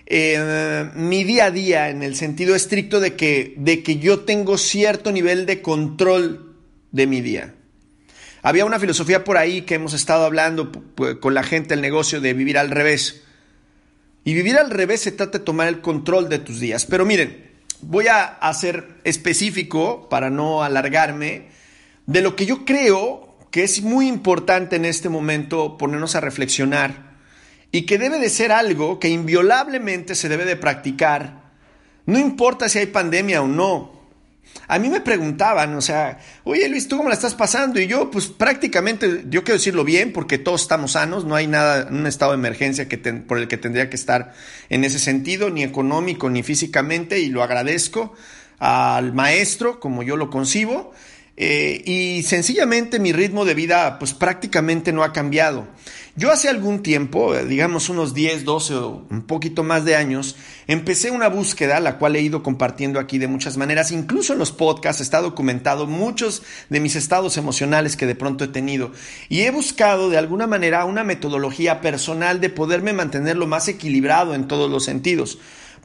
eh, 0.05 0.89
mi 0.95 1.23
día 1.23 1.45
a 1.45 1.51
día 1.51 1.89
en 1.89 2.03
el 2.03 2.15
sentido 2.15 2.55
estricto 2.55 2.99
de 2.99 3.15
que, 3.15 3.55
de 3.57 3.81
que 3.83 3.97
yo 3.97 4.19
tengo 4.21 4.57
cierto 4.57 5.11
nivel 5.11 5.45
de 5.45 5.61
control 5.61 6.55
de 6.91 7.07
mi 7.07 7.21
día. 7.21 7.55
Había 8.43 8.65
una 8.65 8.77
filosofía 8.77 9.23
por 9.23 9.38
ahí 9.38 9.62
que 9.62 9.75
hemos 9.75 9.93
estado 9.93 10.25
hablando 10.25 10.69
con 11.21 11.33
la 11.33 11.43
gente 11.43 11.69
del 11.69 11.81
negocio 11.81 12.19
de 12.19 12.33
vivir 12.33 12.57
al 12.57 12.69
revés. 12.69 13.23
Y 14.25 14.33
vivir 14.33 14.57
al 14.57 14.69
revés 14.69 15.00
se 15.00 15.13
trata 15.13 15.39
de 15.39 15.45
tomar 15.45 15.69
el 15.69 15.79
control 15.79 16.27
de 16.27 16.39
tus 16.39 16.59
días. 16.59 16.85
Pero 16.85 17.05
miren, 17.05 17.51
voy 17.81 18.07
a 18.07 18.23
hacer 18.25 18.97
específico 19.05 20.09
para 20.09 20.29
no 20.29 20.62
alargarme 20.62 21.47
de 22.05 22.21
lo 22.21 22.35
que 22.35 22.45
yo 22.45 22.65
creo 22.65 23.38
que 23.49 23.63
es 23.63 23.82
muy 23.82 24.10
importante 24.10 24.75
en 24.75 24.84
este 24.84 25.08
momento 25.08 25.77
ponernos 25.77 26.15
a 26.15 26.19
reflexionar 26.19 27.13
y 27.71 27.84
que 27.84 27.97
debe 27.97 28.19
de 28.19 28.29
ser 28.29 28.51
algo 28.51 28.99
que 28.99 29.08
inviolablemente 29.08 30.15
se 30.15 30.27
debe 30.27 30.43
de 30.43 30.58
practicar, 30.58 31.43
no 32.06 32.19
importa 32.19 32.67
si 32.67 32.79
hay 32.79 32.88
pandemia 32.88 33.41
o 33.41 33.47
no. 33.47 34.02
A 34.67 34.79
mí 34.79 34.89
me 34.89 35.01
preguntaban, 35.01 35.75
o 35.75 35.81
sea, 35.81 36.19
oye 36.43 36.69
Luis, 36.69 36.87
¿tú 36.87 36.97
cómo 36.97 37.09
la 37.09 37.15
estás 37.15 37.35
pasando? 37.35 37.79
Y 37.79 37.87
yo, 37.87 38.09
pues 38.09 38.27
prácticamente, 38.27 39.23
yo 39.29 39.43
quiero 39.43 39.57
decirlo 39.57 39.83
bien, 39.83 40.13
porque 40.13 40.37
todos 40.37 40.61
estamos 40.61 40.93
sanos, 40.93 41.25
no 41.25 41.35
hay 41.35 41.47
nada, 41.47 41.87
un 41.89 42.07
estado 42.07 42.31
de 42.31 42.37
emergencia 42.37 42.87
que 42.87 42.97
por 42.97 43.37
el 43.37 43.47
que 43.47 43.57
tendría 43.57 43.89
que 43.89 43.95
estar 43.95 44.33
en 44.69 44.83
ese 44.83 44.99
sentido, 44.99 45.49
ni 45.49 45.63
económico, 45.63 46.29
ni 46.29 46.43
físicamente, 46.43 47.19
y 47.19 47.29
lo 47.29 47.43
agradezco 47.43 48.13
al 48.59 49.13
maestro, 49.13 49.79
como 49.79 50.03
yo 50.03 50.15
lo 50.15 50.29
concibo, 50.29 50.93
eh, 51.35 51.81
y 51.83 52.23
sencillamente 52.23 52.99
mi 52.99 53.11
ritmo 53.11 53.43
de 53.43 53.55
vida 53.55 53.97
pues 53.97 54.13
prácticamente 54.13 54.93
no 54.93 55.03
ha 55.03 55.11
cambiado. 55.11 55.67
Yo 56.15 56.32
hace 56.32 56.47
algún 56.47 56.84
tiempo, 56.84 57.34
eh, 57.34 57.43
digamos 57.43 57.89
unos 57.89 58.13
10, 58.13 58.45
12 58.45 58.76
o 58.76 59.04
un 59.10 59.23
poquito 59.23 59.63
más 59.63 59.84
de 59.84 59.95
años, 59.95 60.36
empecé 60.67 61.10
una 61.10 61.28
búsqueda, 61.28 61.80
la 61.80 61.97
cual 61.97 62.15
he 62.15 62.21
ido 62.21 62.43
compartiendo 62.43 62.99
aquí 62.99 63.17
de 63.17 63.28
muchas 63.28 63.58
maneras, 63.58 63.91
incluso 63.91 64.34
en 64.34 64.39
los 64.39 64.52
podcasts 64.52 65.02
está 65.02 65.21
documentado 65.21 65.88
muchos 65.88 66.43
de 66.69 66.80
mis 66.80 66.95
estados 66.95 67.38
emocionales 67.38 67.97
que 67.97 68.06
de 68.06 68.13
pronto 68.13 68.43
he 68.43 68.49
tenido. 68.49 68.91
Y 69.28 69.41
he 69.41 69.49
buscado 69.49 70.12
de 70.12 70.19
alguna 70.19 70.45
manera 70.45 70.86
una 70.86 71.04
metodología 71.04 71.82
personal 71.82 72.39
de 72.39 72.52
poderme 72.52 72.93
mantener 72.93 73.36
lo 73.36 73.47
más 73.47 73.67
equilibrado 73.67 74.36
en 74.36 74.47
todos 74.47 74.69
los 74.69 74.86
sentidos. 74.86 75.39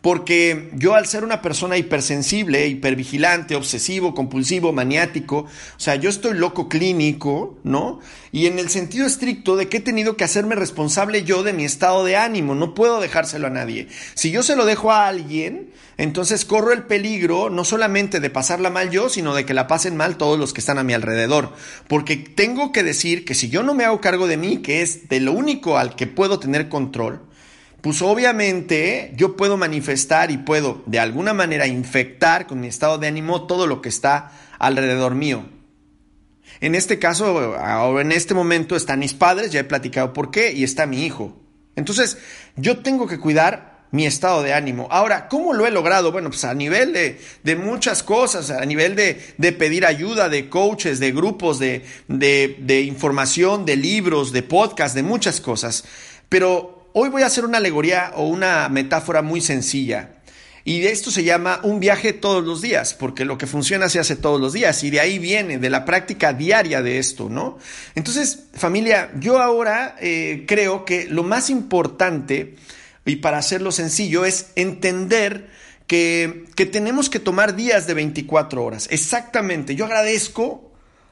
Porque 0.08 0.70
yo 0.72 0.94
al 0.94 1.06
ser 1.06 1.22
una 1.22 1.42
persona 1.42 1.76
hipersensible, 1.76 2.66
hipervigilante, 2.66 3.54
obsesivo, 3.56 4.14
compulsivo, 4.14 4.72
maniático, 4.72 5.40
o 5.40 5.48
sea, 5.76 5.96
yo 5.96 6.08
estoy 6.08 6.32
loco 6.32 6.66
clínico, 6.66 7.58
¿no? 7.62 8.00
Y 8.32 8.46
en 8.46 8.58
el 8.58 8.70
sentido 8.70 9.06
estricto 9.06 9.54
de 9.54 9.68
que 9.68 9.76
he 9.76 9.80
tenido 9.80 10.16
que 10.16 10.24
hacerme 10.24 10.54
responsable 10.54 11.24
yo 11.24 11.42
de 11.42 11.52
mi 11.52 11.66
estado 11.66 12.06
de 12.06 12.16
ánimo, 12.16 12.54
no 12.54 12.72
puedo 12.72 13.02
dejárselo 13.02 13.48
a 13.48 13.50
nadie. 13.50 13.88
Si 14.14 14.30
yo 14.30 14.42
se 14.42 14.56
lo 14.56 14.64
dejo 14.64 14.92
a 14.92 15.08
alguien, 15.08 15.74
entonces 15.98 16.46
corro 16.46 16.72
el 16.72 16.84
peligro 16.84 17.50
no 17.50 17.66
solamente 17.66 18.18
de 18.18 18.30
pasarla 18.30 18.70
mal 18.70 18.88
yo, 18.88 19.10
sino 19.10 19.34
de 19.34 19.44
que 19.44 19.52
la 19.52 19.66
pasen 19.66 19.94
mal 19.94 20.16
todos 20.16 20.38
los 20.38 20.54
que 20.54 20.60
están 20.60 20.78
a 20.78 20.84
mi 20.84 20.94
alrededor. 20.94 21.52
Porque 21.86 22.16
tengo 22.16 22.72
que 22.72 22.82
decir 22.82 23.26
que 23.26 23.34
si 23.34 23.50
yo 23.50 23.62
no 23.62 23.74
me 23.74 23.84
hago 23.84 24.00
cargo 24.00 24.26
de 24.26 24.38
mí, 24.38 24.62
que 24.62 24.80
es 24.80 25.10
de 25.10 25.20
lo 25.20 25.32
único 25.32 25.76
al 25.76 25.96
que 25.96 26.06
puedo 26.06 26.38
tener 26.38 26.70
control, 26.70 27.27
pues 27.80 28.02
obviamente 28.02 29.12
yo 29.16 29.36
puedo 29.36 29.56
manifestar 29.56 30.30
y 30.30 30.38
puedo 30.38 30.82
de 30.86 30.98
alguna 30.98 31.32
manera 31.32 31.66
infectar 31.66 32.46
con 32.46 32.60
mi 32.60 32.66
estado 32.66 32.98
de 32.98 33.06
ánimo 33.06 33.46
todo 33.46 33.66
lo 33.66 33.80
que 33.80 33.88
está 33.88 34.32
alrededor 34.58 35.14
mío. 35.14 35.46
En 36.60 36.74
este 36.74 36.98
caso, 36.98 37.56
ahora 37.56 38.02
en 38.02 38.10
este 38.10 38.34
momento 38.34 38.74
están 38.74 38.98
mis 38.98 39.14
padres, 39.14 39.52
ya 39.52 39.60
he 39.60 39.64
platicado 39.64 40.12
por 40.12 40.30
qué, 40.30 40.52
y 40.52 40.64
está 40.64 40.86
mi 40.86 41.04
hijo. 41.04 41.40
Entonces, 41.76 42.18
yo 42.56 42.78
tengo 42.78 43.06
que 43.06 43.20
cuidar 43.20 43.86
mi 43.92 44.06
estado 44.06 44.42
de 44.42 44.52
ánimo. 44.52 44.88
Ahora, 44.90 45.28
¿cómo 45.28 45.54
lo 45.54 45.66
he 45.66 45.70
logrado? 45.70 46.10
Bueno, 46.10 46.30
pues 46.30 46.44
a 46.44 46.54
nivel 46.54 46.92
de, 46.92 47.20
de 47.44 47.56
muchas 47.56 48.02
cosas, 48.02 48.50
a 48.50 48.64
nivel 48.66 48.96
de, 48.96 49.20
de, 49.38 49.52
pedir 49.52 49.86
ayuda 49.86 50.28
de 50.28 50.48
coaches, 50.48 50.98
de 50.98 51.12
grupos, 51.12 51.60
de, 51.60 51.84
de 52.08 52.80
información, 52.82 53.64
de 53.64 53.76
libros, 53.76 54.32
de 54.32 54.42
podcasts, 54.42 54.96
de 54.96 55.04
muchas 55.04 55.40
cosas. 55.40 55.84
Pero 56.28 56.77
Hoy 56.94 57.10
voy 57.10 57.22
a 57.22 57.26
hacer 57.26 57.44
una 57.44 57.58
alegoría 57.58 58.12
o 58.14 58.26
una 58.26 58.68
metáfora 58.68 59.20
muy 59.22 59.40
sencilla. 59.40 60.14
Y 60.64 60.86
esto 60.86 61.10
se 61.10 61.24
llama 61.24 61.60
un 61.62 61.80
viaje 61.80 62.12
todos 62.12 62.44
los 62.44 62.60
días, 62.60 62.92
porque 62.94 63.24
lo 63.24 63.38
que 63.38 63.46
funciona 63.46 63.88
se 63.88 64.00
hace 64.00 64.16
todos 64.16 64.40
los 64.40 64.52
días 64.52 64.82
y 64.84 64.90
de 64.90 65.00
ahí 65.00 65.18
viene, 65.18 65.58
de 65.58 65.70
la 65.70 65.84
práctica 65.84 66.32
diaria 66.32 66.82
de 66.82 66.98
esto, 66.98 67.28
¿no? 67.30 67.58
Entonces, 67.94 68.44
familia, 68.52 69.10
yo 69.18 69.38
ahora 69.38 69.96
eh, 70.00 70.44
creo 70.46 70.84
que 70.84 71.06
lo 71.06 71.22
más 71.22 71.48
importante, 71.48 72.56
y 73.06 73.16
para 73.16 73.38
hacerlo 73.38 73.72
sencillo, 73.72 74.26
es 74.26 74.48
entender 74.56 75.48
que, 75.86 76.44
que 76.54 76.66
tenemos 76.66 77.08
que 77.08 77.18
tomar 77.18 77.56
días 77.56 77.86
de 77.86 77.94
24 77.94 78.62
horas. 78.62 78.88
Exactamente, 78.90 79.74
yo 79.74 79.86
agradezco 79.86 80.67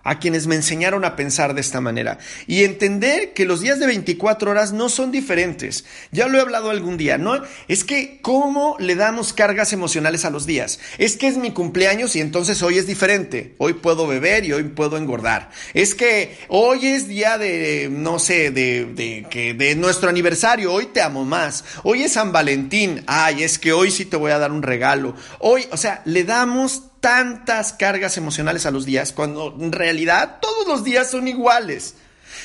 a 0.07 0.19
quienes 0.19 0.47
me 0.47 0.55
enseñaron 0.55 1.05
a 1.05 1.17
pensar 1.17 1.55
de 1.55 1.61
esta 1.61 1.81
manera 1.81 2.19
y 2.47 2.65
entender 2.65 3.35
que 3.35 3.45
los 3.45 3.61
días 3.61 3.79
de 3.81 3.87
24 3.87 4.51
horas 4.51 4.73
no 4.73 4.89
son 4.89 5.11
diferentes. 5.11 5.85
Ya 6.13 6.29
lo 6.29 6.39
he 6.39 6.41
hablado 6.41 6.71
algún 6.71 6.97
día, 6.97 7.19
¿no? 7.19 7.43
Es 7.69 7.85
que 7.85 8.21
cómo 8.23 8.77
le 8.79 8.95
damos 8.95 9.33
cargas 9.33 9.73
emocionales 9.73 10.25
a 10.25 10.31
los 10.31 10.47
días. 10.47 10.79
Es 10.99 11.17
que 11.17 11.27
es 11.27 11.37
mi 11.37 11.51
cumpleaños 11.51 12.17
y 12.17 12.21
entonces 12.21 12.63
hoy 12.63 12.79
es 12.79 12.87
diferente. 12.87 13.55
Hoy 13.59 13.75
puedo 13.75 14.07
beber 14.07 14.45
y 14.45 14.53
hoy 14.53 14.63
puedo 14.65 14.97
engordar. 14.97 15.51
Es 15.75 15.95
que 15.95 16.39
hoy 16.49 16.87
es 16.87 17.09
día 17.09 17.39
de, 17.39 17.89
no 17.91 18.19
sé, 18.19 18.51
de, 18.51 18.85
de, 18.85 19.27
que 19.29 19.55
de 19.55 19.75
nuestro 19.75 20.09
aniversario. 20.09 20.73
Hoy 20.73 20.87
te 20.87 21.03
amo 21.03 21.25
más. 21.25 21.65
Hoy 21.83 22.05
es 22.05 22.13
San 22.13 22.33
Valentín. 22.33 23.03
Ay, 23.07 23.43
es 23.43 23.59
que 23.59 23.73
hoy 23.73 23.91
sí 23.91 24.05
te 24.05 24.17
voy 24.17 24.31
a 24.31 24.39
dar 24.39 24.53
un 24.53 24.63
regalo. 24.63 25.15
Hoy, 25.41 25.67
o 25.71 25.77
sea, 25.77 26.03
le 26.05 26.25
damos 26.25 26.85
tantas 27.01 27.73
cargas 27.73 28.17
emocionales 28.17 28.67
a 28.67 28.71
los 28.71 28.85
días 28.85 29.13
cuando 29.13 29.55
en 29.59 29.73
realidad 29.73 30.39
todos 30.41 30.67
los 30.67 30.85
días 30.85 31.11
son 31.11 31.29
iguales. 31.29 31.95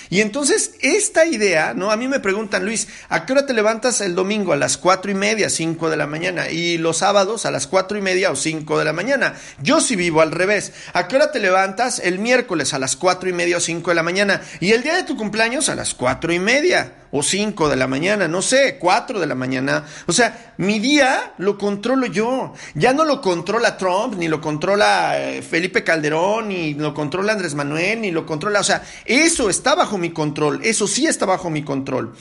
Y 0.10 0.22
entonces 0.22 0.76
esta 0.82 1.26
idea, 1.26 1.74
¿no? 1.74 1.92
A 1.92 1.98
mí 1.98 2.08
me 2.08 2.20
preguntan, 2.20 2.66
Luis, 2.66 2.88
¿a 3.10 3.26
qué 3.26 3.34
hora 3.34 3.46
te 3.46 3.54
levantas 3.54 4.02
el 4.02 4.16
domingo? 4.16 4.54
A 4.54 4.58
las 4.58 4.78
cuatro 4.78 5.10
y 5.10 5.16
media, 5.16 5.50
cinco 5.50 5.90
de 5.90 5.98
la 5.98 6.08
mañana. 6.08 6.50
Y 6.50 6.78
los 6.78 6.98
sábados 6.98 7.46
a 7.46 7.52
las 7.52 7.68
cuatro 7.68 7.98
y 7.98 8.02
media 8.02 8.32
o 8.32 8.36
cinco 8.36 8.78
de 8.78 8.86
la 8.86 8.94
mañana. 8.94 9.36
Yo 9.62 9.80
sí 9.80 9.96
vivo 9.96 10.22
al 10.22 10.32
revés. 10.32 10.74
¿A 10.94 11.08
qué 11.08 11.16
hora 11.16 11.32
te 11.32 11.40
levantas 11.40 12.00
el 12.00 12.20
miércoles? 12.20 12.74
A 12.74 12.80
las 12.80 12.96
cuatro 12.96 13.30
y 13.30 13.34
media 13.34 13.58
o 13.58 13.62
cinco 13.62 13.92
de 13.92 13.96
la 13.96 14.04
mañana. 14.04 14.42
Y 14.60 14.72
el 14.72 14.84
día 14.84 14.96
de 14.96 15.04
tu 15.04 15.16
cumpleaños 15.16 15.70
a 15.70 15.76
las 15.76 15.94
cuatro 15.94 16.34
y 16.34 16.40
media 16.40 16.94
o 17.12 17.22
5 17.24 17.70
de 17.70 17.76
la 17.76 17.88
mañana, 17.88 18.28
no 18.28 18.42
sé, 18.42 18.78
4 18.80 19.20
de 19.20 19.28
la 19.28 19.36
mañana. 19.36 19.86
O 20.08 20.14
sea, 20.14 20.54
mi 20.58 20.80
día 20.80 21.34
lo 21.38 21.58
controlo 21.58 22.08
yo. 22.08 22.54
Ya 22.74 22.94
no 22.94 23.06
lo 23.06 23.22
controla 23.22 23.78
Trump, 23.78 24.16
ni 24.16 24.28
lo 24.28 24.40
controla 24.42 25.20
eh, 25.20 25.42
Felipe 25.42 25.84
Calderón, 25.84 26.50
ni 26.50 26.74
lo 26.74 26.94
controla 26.94 27.34
Andrés 27.34 27.56
Manuel, 27.56 28.02
ni 28.02 28.12
lo 28.12 28.26
controla. 28.26 28.60
O 28.60 28.64
sea, 28.64 28.84
eso 29.06 29.50
está 29.50 29.76
bajo 29.76 29.98
mi 29.98 30.12
control. 30.12 30.62
Eso 30.64 30.88
sí 30.88 31.06
está 31.06 31.26
bajo 31.26 31.50
mi 31.50 31.64
control. 31.64 32.14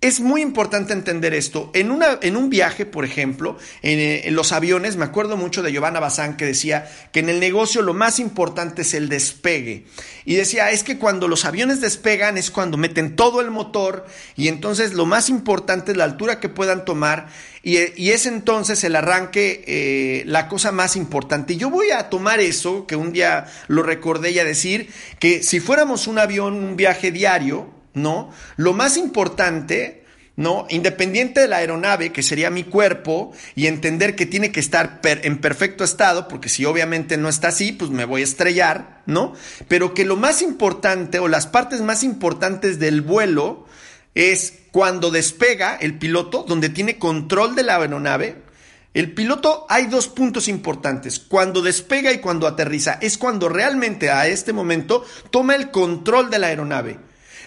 Es 0.00 0.20
muy 0.20 0.42
importante 0.42 0.92
entender 0.92 1.34
esto. 1.34 1.72
En, 1.74 1.90
una, 1.90 2.20
en 2.22 2.36
un 2.36 2.50
viaje, 2.50 2.86
por 2.86 3.04
ejemplo, 3.04 3.58
en, 3.82 3.98
en, 3.98 4.36
los 4.36 4.52
aviones, 4.52 4.94
me 4.96 5.04
acuerdo 5.04 5.36
mucho 5.36 5.60
de 5.60 5.72
Giovanna 5.72 5.98
Bazán 5.98 6.36
que 6.36 6.46
decía 6.46 6.88
que 7.10 7.18
en 7.18 7.28
el 7.28 7.40
negocio 7.40 7.82
lo 7.82 7.94
más 7.94 8.20
importante 8.20 8.82
es 8.82 8.94
el 8.94 9.08
despegue. 9.08 9.86
Y 10.24 10.36
decía, 10.36 10.70
es 10.70 10.84
que 10.84 10.98
cuando 10.98 11.26
los 11.26 11.44
aviones 11.44 11.80
despegan 11.80 12.38
es 12.38 12.52
cuando 12.52 12.76
meten 12.76 13.16
todo 13.16 13.40
el 13.40 13.50
motor 13.50 14.06
y 14.36 14.46
entonces 14.46 14.92
lo 14.92 15.04
más 15.04 15.28
importante 15.30 15.90
es 15.90 15.96
la 15.96 16.04
altura 16.04 16.38
que 16.38 16.48
puedan 16.48 16.84
tomar 16.84 17.26
y, 17.64 17.78
y 18.00 18.10
es 18.10 18.26
entonces 18.26 18.84
el 18.84 18.94
arranque 18.94 19.64
eh, 19.66 20.22
la 20.26 20.46
cosa 20.46 20.70
más 20.70 20.94
importante. 20.94 21.54
Y 21.54 21.56
yo 21.56 21.70
voy 21.70 21.90
a 21.90 22.08
tomar 22.08 22.38
eso, 22.38 22.86
que 22.86 22.94
un 22.94 23.12
día 23.12 23.46
lo 23.66 23.82
recordé 23.82 24.30
y 24.30 24.38
a 24.38 24.44
decir, 24.44 24.92
que 25.18 25.42
si 25.42 25.58
fuéramos 25.58 26.06
un 26.06 26.20
avión, 26.20 26.54
un 26.54 26.76
viaje 26.76 27.10
diario, 27.10 27.77
¿no? 27.94 28.30
Lo 28.56 28.72
más 28.72 28.96
importante, 28.96 30.04
¿no? 30.36 30.66
Independiente 30.70 31.40
de 31.40 31.48
la 31.48 31.56
aeronave, 31.56 32.12
que 32.12 32.22
sería 32.22 32.50
mi 32.50 32.64
cuerpo, 32.64 33.32
y 33.54 33.66
entender 33.66 34.14
que 34.14 34.26
tiene 34.26 34.52
que 34.52 34.60
estar 34.60 35.00
en 35.02 35.38
perfecto 35.38 35.84
estado, 35.84 36.28
porque 36.28 36.48
si 36.48 36.64
obviamente 36.64 37.16
no 37.16 37.28
está 37.28 37.48
así, 37.48 37.72
pues 37.72 37.90
me 37.90 38.04
voy 38.04 38.20
a 38.20 38.24
estrellar, 38.24 39.02
¿no? 39.06 39.34
Pero 39.66 39.94
que 39.94 40.04
lo 40.04 40.16
más 40.16 40.42
importante 40.42 41.18
o 41.18 41.28
las 41.28 41.46
partes 41.46 41.80
más 41.80 42.04
importantes 42.04 42.78
del 42.78 43.02
vuelo 43.02 43.66
es 44.14 44.54
cuando 44.70 45.10
despega 45.10 45.76
el 45.76 45.98
piloto, 45.98 46.44
donde 46.46 46.68
tiene 46.68 46.98
control 46.98 47.54
de 47.54 47.62
la 47.62 47.76
aeronave, 47.76 48.48
el 48.94 49.12
piloto 49.12 49.66
hay 49.68 49.86
dos 49.86 50.08
puntos 50.08 50.48
importantes, 50.48 51.18
cuando 51.18 51.62
despega 51.62 52.12
y 52.12 52.18
cuando 52.18 52.46
aterriza, 52.46 52.98
es 53.00 53.18
cuando 53.18 53.48
realmente 53.48 54.10
a 54.10 54.26
este 54.26 54.52
momento 54.52 55.04
toma 55.30 55.54
el 55.54 55.70
control 55.70 56.30
de 56.30 56.38
la 56.38 56.46
aeronave. 56.48 56.98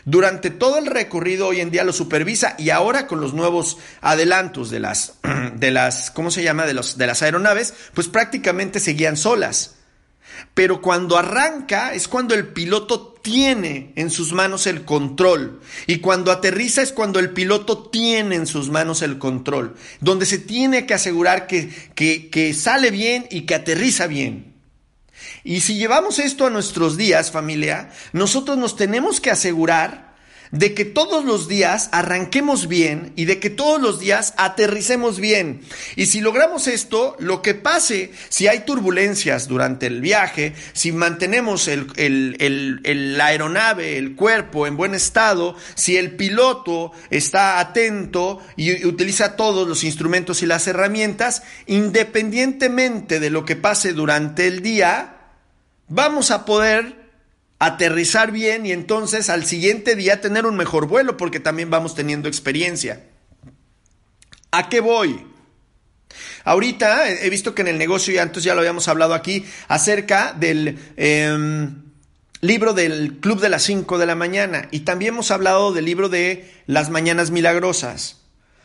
Durante 0.06 0.50
todo 0.50 0.78
el 0.78 0.88
recorrido 0.88 1.48
hoy 1.48 1.62
en 1.62 1.72
día 1.72 1.84
lo 1.84 1.94
supervisa 1.94 2.56
y 2.58 2.70
ahora 2.70 3.08
con 3.08 3.22
los 3.22 3.34
nuevos 3.34 3.78
adelantos 4.02 4.70
de 4.70 4.80
las, 4.80 5.14
de 5.56 5.72
las 5.72 6.12
¿cómo 6.12 6.32
se 6.32 6.44
llama? 6.44 6.66
De, 6.66 6.74
los, 6.74 6.98
de 6.98 7.08
las 7.08 7.22
aeronaves, 7.22 7.74
pues 7.94 8.08
prácticamente 8.08 8.80
seguían 8.80 9.18
solas. 9.18 9.76
Pero 10.54 10.82
cuando 10.82 11.18
arranca 11.18 11.94
es 11.94 12.08
cuando 12.08 12.34
el 12.34 12.48
piloto 12.48 13.20
tiene 13.22 13.94
en 13.96 14.10
sus 14.10 14.34
manos 14.34 14.66
el 14.68 14.86
control. 14.86 15.62
Y 15.88 16.00
cuando 16.00 16.32
aterriza 16.32 16.82
es 16.82 16.92
cuando 16.92 17.20
el 17.20 17.32
piloto 17.32 17.90
tiene 17.90 18.36
en 18.36 18.48
sus 18.48 18.70
manos 18.70 19.02
el 19.02 19.18
control. 19.18 19.76
Donde 20.00 20.26
se 20.26 20.40
tiene 20.40 20.86
que 20.86 20.94
asegurar 20.94 21.48
que, 21.48 21.70
que, 21.96 22.30
que 22.30 22.54
sale 22.54 22.92
bien 22.92 23.28
y 23.30 23.42
que 23.42 23.56
aterriza 23.56 24.08
bien. 24.08 24.51
Y 25.44 25.62
si 25.62 25.76
llevamos 25.76 26.20
esto 26.20 26.46
a 26.46 26.50
nuestros 26.50 26.98
días, 26.98 27.32
familia, 27.32 27.90
nosotros 28.14 28.58
nos 28.58 28.76
tenemos 28.76 29.20
que 29.20 29.32
asegurar 29.32 30.12
de 30.52 30.74
que 30.74 30.86
todos 30.86 31.26
los 31.26 31.48
días 31.48 31.90
arranquemos 31.92 32.68
bien 32.68 33.14
y 33.16 33.26
de 33.26 33.40
que 33.40 33.50
todos 33.50 33.82
los 33.82 34.00
días 34.00 34.34
aterricemos 34.38 35.20
bien. 35.20 35.62
Y 35.96 36.08
si 36.08 36.20
logramos 36.20 36.68
esto, 36.68 37.16
lo 37.20 37.42
que 37.42 37.54
pase, 37.54 38.12
si 38.30 38.48
hay 38.48 38.60
turbulencias 38.60 39.48
durante 39.48 39.88
el 39.88 40.02
viaje, 40.02 40.54
si 40.74 40.92
mantenemos 40.92 41.68
el, 41.68 41.88
el, 41.96 42.36
el, 42.84 43.18
la 43.18 43.28
aeronave, 43.28 43.98
el 43.98 44.16
cuerpo 44.16 44.68
en 44.68 44.78
buen 44.78 44.94
estado, 44.94 45.56
si 45.76 45.98
el 45.98 46.16
piloto 46.16 46.92
está 47.10 47.60
atento 47.60 48.40
y 48.58 48.86
utiliza 48.86 49.36
todos 49.38 49.68
los 49.68 49.84
instrumentos 49.84 50.44
y 50.44 50.46
las 50.46 50.68
herramientas, 50.68 51.44
independientemente 51.66 53.20
de 53.20 53.30
lo 53.30 53.46
que 53.46 53.56
pase 53.56 53.94
durante 53.94 54.48
el 54.48 54.62
día, 54.62 55.21
vamos 55.92 56.32
a 56.32 56.46
poder 56.46 56.96
aterrizar 57.60 58.32
bien 58.32 58.66
y 58.66 58.72
entonces 58.72 59.30
al 59.30 59.46
siguiente 59.46 59.96
día 59.96 60.22
tener 60.22 60.46
un 60.46 60.56
mejor 60.56 60.88
vuelo 60.88 61.18
porque 61.18 61.40
también 61.40 61.70
vamos 61.70 61.94
teniendo 61.94 62.28
experiencia. 62.28 63.04
¿A 64.52 64.70
qué 64.70 64.80
voy? 64.80 65.28
Ahorita 66.44 67.08
he 67.10 67.30
visto 67.30 67.54
que 67.54 67.62
en 67.62 67.68
el 67.68 67.78
negocio, 67.78 68.14
y 68.14 68.18
antes 68.18 68.44
ya 68.44 68.56
lo 68.56 68.62
habíamos 68.62 68.88
hablado 68.88 69.14
aquí, 69.14 69.46
acerca 69.68 70.34
del 70.34 70.80
eh, 70.98 71.70
libro 72.42 72.74
del 72.74 73.20
Club 73.20 73.40
de 73.40 73.50
las 73.50 73.64
5 73.64 73.98
de 73.98 74.06
la 74.06 74.16
mañana 74.16 74.68
y 74.72 74.82
también 74.82 75.14
hemos 75.14 75.30
hablado 75.30 75.72
del 75.72 75.86
libro 75.86 76.10
de 76.10 76.52
Las 76.66 76.90
Mañanas 76.90 77.32
Milagrosas 77.32 78.21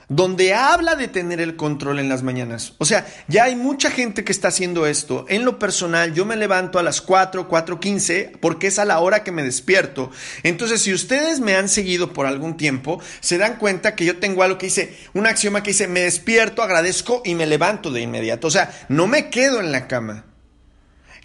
donde 0.09 0.55
habla 0.55 0.95
de 0.95 1.09
tener 1.09 1.40
el 1.40 1.57
control 1.57 1.99
en 1.99 2.09
las 2.09 2.23
mañanas. 2.23 2.75
O 2.79 2.85
sea, 2.85 3.07
ya 3.27 3.45
hay 3.45 3.57
mucha 3.57 3.90
gente 3.90 4.23
que 4.23 4.31
está 4.31 4.49
haciendo 4.49 4.87
esto. 4.87 5.27
En 5.29 5.45
lo 5.45 5.59
personal, 5.59 6.14
yo 6.14 6.25
me 6.25 6.37
levanto 6.37 6.79
a 6.79 6.83
las 6.83 7.01
4, 7.01 7.49
4.15 7.49 8.38
porque 8.40 8.69
es 8.69 8.79
a 8.79 8.85
la 8.85 9.01
hora 9.01 9.25
que 9.25 9.33
me 9.33 9.42
despierto. 9.42 10.11
Entonces, 10.45 10.83
si 10.83 10.95
ustedes 10.95 11.40
me 11.40 11.57
han 11.57 11.69
seguido 11.69 12.12
por 12.12 12.27
algún 12.27 12.57
tiempo, 12.57 13.01
se 13.21 13.38
dan 13.38 13.57
cuenta 13.57 13.97
que 13.97 14.05
yo 14.05 14.19
tengo 14.19 14.42
algo 14.42 14.59
que 14.59 14.66
dice, 14.66 14.97
un 15.12 15.27
axioma 15.27 15.62
que 15.62 15.71
dice, 15.71 15.88
me 15.88 16.03
despierto, 16.03 16.62
agradezco 16.62 17.23
y 17.25 17.35
me 17.35 17.47
levanto 17.47 17.90
de 17.90 18.03
inmediato. 18.03 18.47
O 18.47 18.51
sea, 18.51 18.71
no 18.88 19.09
me 19.09 19.29
quedo 19.29 19.61
en 19.61 19.73
la 19.73 19.88
cama. 19.88 20.25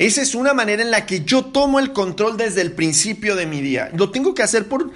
Esa 0.01 0.23
es 0.23 0.33
una 0.33 0.55
manera 0.55 0.81
en 0.81 0.89
la 0.89 1.05
que 1.05 1.23
yo 1.23 1.45
tomo 1.45 1.79
el 1.79 1.93
control 1.93 2.35
desde 2.35 2.61
el 2.61 2.71
principio 2.71 3.35
de 3.35 3.45
mi 3.45 3.61
día. 3.61 3.91
Lo 3.93 4.09
tengo 4.09 4.33
que 4.33 4.41
hacer 4.41 4.67
por 4.67 4.89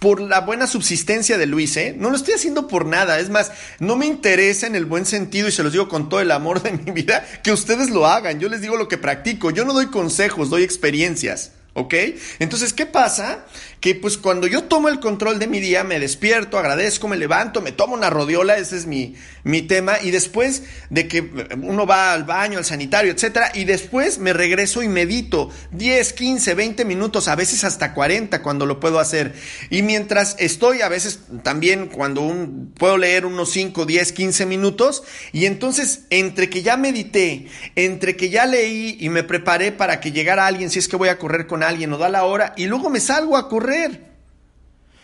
por 0.00 0.20
la 0.20 0.40
buena 0.40 0.66
subsistencia 0.66 1.38
de 1.38 1.46
Luis, 1.46 1.76
¿eh? 1.76 1.94
No 1.96 2.10
lo 2.10 2.16
estoy 2.16 2.34
haciendo 2.34 2.66
por 2.66 2.86
nada. 2.86 3.20
Es 3.20 3.28
más, 3.28 3.52
no 3.78 3.96
me 3.96 4.06
interesa 4.06 4.66
en 4.66 4.74
el 4.74 4.86
buen 4.86 5.04
sentido 5.04 5.46
y 5.46 5.52
se 5.52 5.62
los 5.62 5.72
digo 5.72 5.88
con 5.88 6.08
todo 6.08 6.20
el 6.20 6.30
amor 6.30 6.62
de 6.62 6.72
mi 6.72 6.90
vida 6.90 7.24
que 7.44 7.52
ustedes 7.52 7.90
lo 7.90 8.06
hagan. 8.06 8.40
Yo 8.40 8.48
les 8.48 8.62
digo 8.62 8.78
lo 8.78 8.88
que 8.88 8.96
practico. 8.96 9.50
Yo 9.50 9.64
no 9.64 9.74
doy 9.74 9.86
consejos, 9.86 10.48
doy 10.48 10.62
experiencias. 10.62 11.52
¿Ok? 11.72 11.94
Entonces, 12.40 12.72
¿qué 12.72 12.84
pasa? 12.84 13.46
Que 13.80 13.94
pues 13.94 14.18
cuando 14.18 14.48
yo 14.48 14.64
tomo 14.64 14.88
el 14.88 14.98
control 14.98 15.38
de 15.38 15.46
mi 15.46 15.60
día, 15.60 15.84
me 15.84 16.00
despierto, 16.00 16.58
agradezco, 16.58 17.06
me 17.06 17.16
levanto, 17.16 17.60
me 17.62 17.70
tomo 17.72 17.94
una 17.94 18.10
rodiola, 18.10 18.58
ese 18.58 18.76
es 18.76 18.86
mi, 18.86 19.14
mi 19.44 19.62
tema, 19.62 20.00
y 20.02 20.10
después 20.10 20.64
de 20.90 21.06
que 21.06 21.20
uno 21.62 21.86
va 21.86 22.12
al 22.12 22.24
baño, 22.24 22.58
al 22.58 22.64
sanitario, 22.64 23.12
etcétera, 23.12 23.52
y 23.54 23.64
después 23.64 24.18
me 24.18 24.32
regreso 24.32 24.82
y 24.82 24.88
medito 24.88 25.50
10, 25.70 26.12
15, 26.12 26.54
20 26.54 26.84
minutos, 26.84 27.28
a 27.28 27.36
veces 27.36 27.62
hasta 27.62 27.94
40 27.94 28.42
cuando 28.42 28.66
lo 28.66 28.80
puedo 28.80 28.98
hacer. 28.98 29.34
Y 29.70 29.82
mientras 29.82 30.36
estoy, 30.40 30.82
a 30.82 30.88
veces 30.88 31.20
también 31.42 31.86
cuando 31.86 32.48
puedo 32.76 32.98
leer 32.98 33.24
unos 33.24 33.52
5, 33.52 33.86
10, 33.86 34.12
15 34.12 34.44
minutos, 34.44 35.04
y 35.32 35.46
entonces 35.46 36.00
entre 36.10 36.50
que 36.50 36.62
ya 36.62 36.76
medité, 36.76 37.46
entre 37.76 38.16
que 38.16 38.28
ya 38.28 38.44
leí 38.44 38.98
y 39.00 39.08
me 39.08 39.22
preparé 39.22 39.72
para 39.72 40.00
que 40.00 40.12
llegara 40.12 40.46
alguien, 40.46 40.68
si 40.68 40.80
es 40.80 40.88
que 40.88 40.96
voy 40.96 41.08
a 41.08 41.18
correr 41.18 41.46
con 41.46 41.62
alguien 41.62 41.69
o 41.70 41.98
da 41.98 42.08
la 42.08 42.24
hora 42.24 42.52
y 42.56 42.66
luego 42.66 42.90
me 42.90 43.00
salgo 43.00 43.36
a 43.36 43.48
correr. 43.48 44.10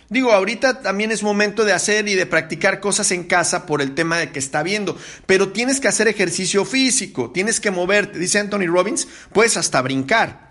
Digo, 0.09 0.33
ahorita 0.33 0.83
también 0.83 1.11
es 1.11 1.23
momento 1.23 1.65
de 1.65 1.73
hacer 1.73 2.09
y 2.09 2.15
de 2.15 2.27
practicar 2.27 2.79
cosas 2.79 3.11
en 3.11 3.25
casa 3.25 3.67
por 3.67 3.83
el 3.83 3.95
tema 3.95 4.19
de 4.19 4.31
que 4.31 4.39
está 4.39 4.63
viendo, 4.63 4.97
pero 5.27 5.49
tienes 5.49 5.81
que 5.81 5.89
hacer 5.89 6.07
ejercicio 6.07 6.65
físico, 6.65 7.33
tienes 7.33 7.59
que 7.59 7.73
moverte, 7.73 8.19
dice 8.19 8.39
Anthony 8.39 8.67
Robbins, 8.67 9.09
puedes 9.33 9.57
hasta 9.57 9.83
brincar. 9.83 10.47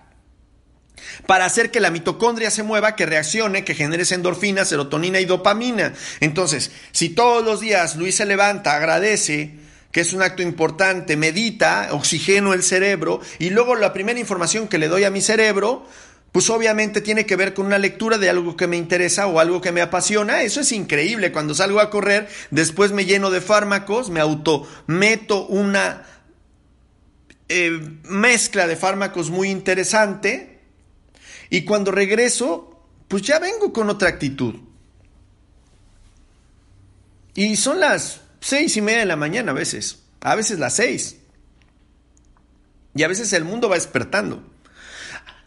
Para 1.25 1.45
hacer 1.45 1.71
que 1.71 1.80
la 1.80 1.89
mitocondria 1.89 2.51
se 2.51 2.63
mueva, 2.63 2.95
que 2.95 3.06
reaccione, 3.06 3.63
que 3.63 3.75
genere 3.75 4.04
endorfina, 4.10 4.65
serotonina 4.65 5.19
y 5.19 5.25
dopamina. 5.25 5.93
Entonces, 6.19 6.71
si 6.91 7.10
todos 7.10 7.43
los 7.43 7.62
días 7.62 7.95
Luis 7.95 8.15
se 8.15 8.25
levanta, 8.25 8.75
agradece, 8.75 9.64
que 9.95 10.01
es 10.01 10.12
un 10.12 10.21
acto 10.21 10.41
importante, 10.41 11.15
medita, 11.15 11.88
oxigeno 11.91 12.53
el 12.53 12.63
cerebro 12.63 13.21
y 13.39 13.49
luego 13.49 13.77
la 13.77 13.93
primera 13.93 14.19
información 14.19 14.67
que 14.67 14.77
le 14.77 14.89
doy 14.89 15.05
a 15.05 15.10
mi 15.10 15.21
cerebro, 15.21 15.88
pues 16.34 16.49
obviamente 16.49 16.99
tiene 16.99 17.25
que 17.25 17.38
ver 17.38 17.53
con 17.53 17.67
una 17.67 17.77
lectura 17.77 18.17
de 18.17 18.29
algo 18.29 18.58
que 18.58 18.67
me 18.67 18.75
interesa 18.75 19.25
o 19.27 19.39
algo 19.39 19.62
que 19.62 19.71
me 19.71 19.79
apasiona. 19.79 20.41
Eso 20.41 20.60
es 20.60 20.73
increíble. 20.73 21.31
Cuando 21.31 21.55
salgo 21.55 21.79
a 21.79 21.89
correr, 21.89 22.27
después 22.51 22.91
me 22.91 23.05
lleno 23.05 23.31
de 23.31 23.39
fármacos, 23.39 24.10
me 24.10 24.19
autometo 24.19 25.47
una 25.47 26.05
eh, 27.47 27.79
mezcla 28.03 28.67
de 28.67 28.75
fármacos 28.75 29.29
muy 29.29 29.49
interesante 29.49 30.60
y 31.49 31.63
cuando 31.63 31.91
regreso, 31.91 32.84
pues 33.08 33.21
ya 33.21 33.39
vengo 33.39 33.71
con 33.71 33.89
otra 33.89 34.10
actitud. 34.10 34.55
Y 37.34 37.55
son 37.55 37.79
las 37.79 38.24
seis 38.45 38.77
y 38.77 38.81
media 38.81 38.99
de 38.99 39.05
la 39.05 39.15
mañana 39.15 39.53
a 39.53 39.55
veces, 39.55 40.03
a 40.21 40.36
veces 40.36 40.60
las 40.60 40.75
seis. 40.75 41.17
Y 42.93 43.01
a 43.01 43.08
veces 43.08 43.34
el 43.34 43.43
mundo 43.43 43.69
va 43.69 43.75
despertando. 43.75 44.43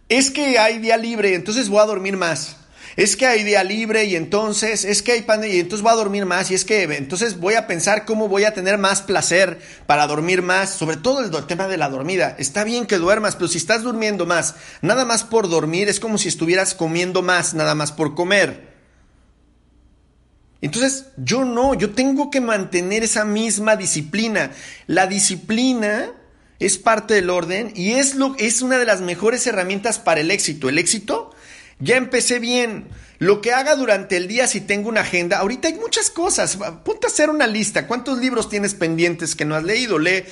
Es 0.08 0.30
que 0.30 0.58
hay 0.58 0.78
día 0.78 0.96
libre, 0.96 1.34
entonces 1.34 1.68
voy 1.68 1.80
a 1.80 1.86
dormir 1.86 2.16
más. 2.16 2.56
es 2.96 3.16
que 3.16 3.26
hay 3.26 3.44
día 3.44 3.62
libre 3.62 4.06
y 4.06 4.16
entonces, 4.16 4.84
es 4.84 5.02
que 5.02 5.12
hay 5.12 5.22
pandemia 5.22 5.56
y 5.56 5.60
entonces 5.60 5.84
voy 5.84 5.92
a 5.92 5.96
dormir 5.96 6.26
más 6.26 6.50
y 6.50 6.54
es 6.54 6.64
que 6.64 6.82
entonces 6.82 7.38
voy 7.38 7.54
a 7.54 7.68
pensar 7.68 8.04
cómo 8.04 8.26
voy 8.26 8.42
a 8.42 8.54
tener 8.54 8.78
más 8.78 9.02
placer 9.02 9.60
para 9.86 10.08
dormir 10.08 10.42
más, 10.42 10.70
sobre 10.70 10.96
todo 10.96 11.20
el, 11.20 11.46
tema 11.46 11.68
de 11.68 11.76
la 11.76 11.90
dormida. 11.90 12.34
Está 12.36 12.64
bien 12.64 12.86
que 12.86 12.98
duermas, 12.98 13.36
pero 13.36 13.46
si 13.46 13.58
estás 13.58 13.84
durmiendo 13.84 14.26
más, 14.26 14.56
nada 14.82 15.04
más 15.04 15.22
por 15.22 15.48
dormir, 15.48 15.88
es 15.88 16.00
como 16.00 16.18
si 16.18 16.26
estuvieras 16.26 16.74
comiendo 16.74 17.22
más, 17.22 17.54
nada 17.54 17.76
más 17.76 17.92
por 17.92 18.16
comer. 18.16 18.67
Entonces, 20.60 21.06
yo 21.16 21.44
no, 21.44 21.74
yo 21.74 21.90
tengo 21.90 22.30
que 22.30 22.40
mantener 22.40 23.04
esa 23.04 23.24
misma 23.24 23.76
disciplina. 23.76 24.50
La 24.86 25.06
disciplina 25.06 26.10
es 26.58 26.78
parte 26.78 27.14
del 27.14 27.30
orden 27.30 27.72
y 27.76 27.92
es, 27.92 28.16
lo, 28.16 28.34
es 28.38 28.62
una 28.62 28.78
de 28.78 28.84
las 28.84 29.00
mejores 29.00 29.46
herramientas 29.46 29.98
para 29.98 30.20
el 30.20 30.30
éxito. 30.30 30.68
El 30.68 30.78
éxito, 30.78 31.34
ya 31.78 31.96
empecé 31.96 32.40
bien. 32.40 32.88
Lo 33.18 33.40
que 33.40 33.52
haga 33.52 33.76
durante 33.76 34.16
el 34.16 34.28
día 34.28 34.46
si 34.46 34.60
tengo 34.60 34.88
una 34.88 35.02
agenda, 35.02 35.38
ahorita 35.38 35.68
hay 35.68 35.74
muchas 35.74 36.10
cosas. 36.10 36.58
Ponte 36.84 37.06
a 37.06 37.10
hacer 37.10 37.30
una 37.30 37.46
lista. 37.46 37.86
¿Cuántos 37.86 38.18
libros 38.18 38.48
tienes 38.48 38.74
pendientes 38.74 39.36
que 39.36 39.44
no 39.44 39.54
has 39.54 39.64
leído? 39.64 39.98
Lee 39.98 40.24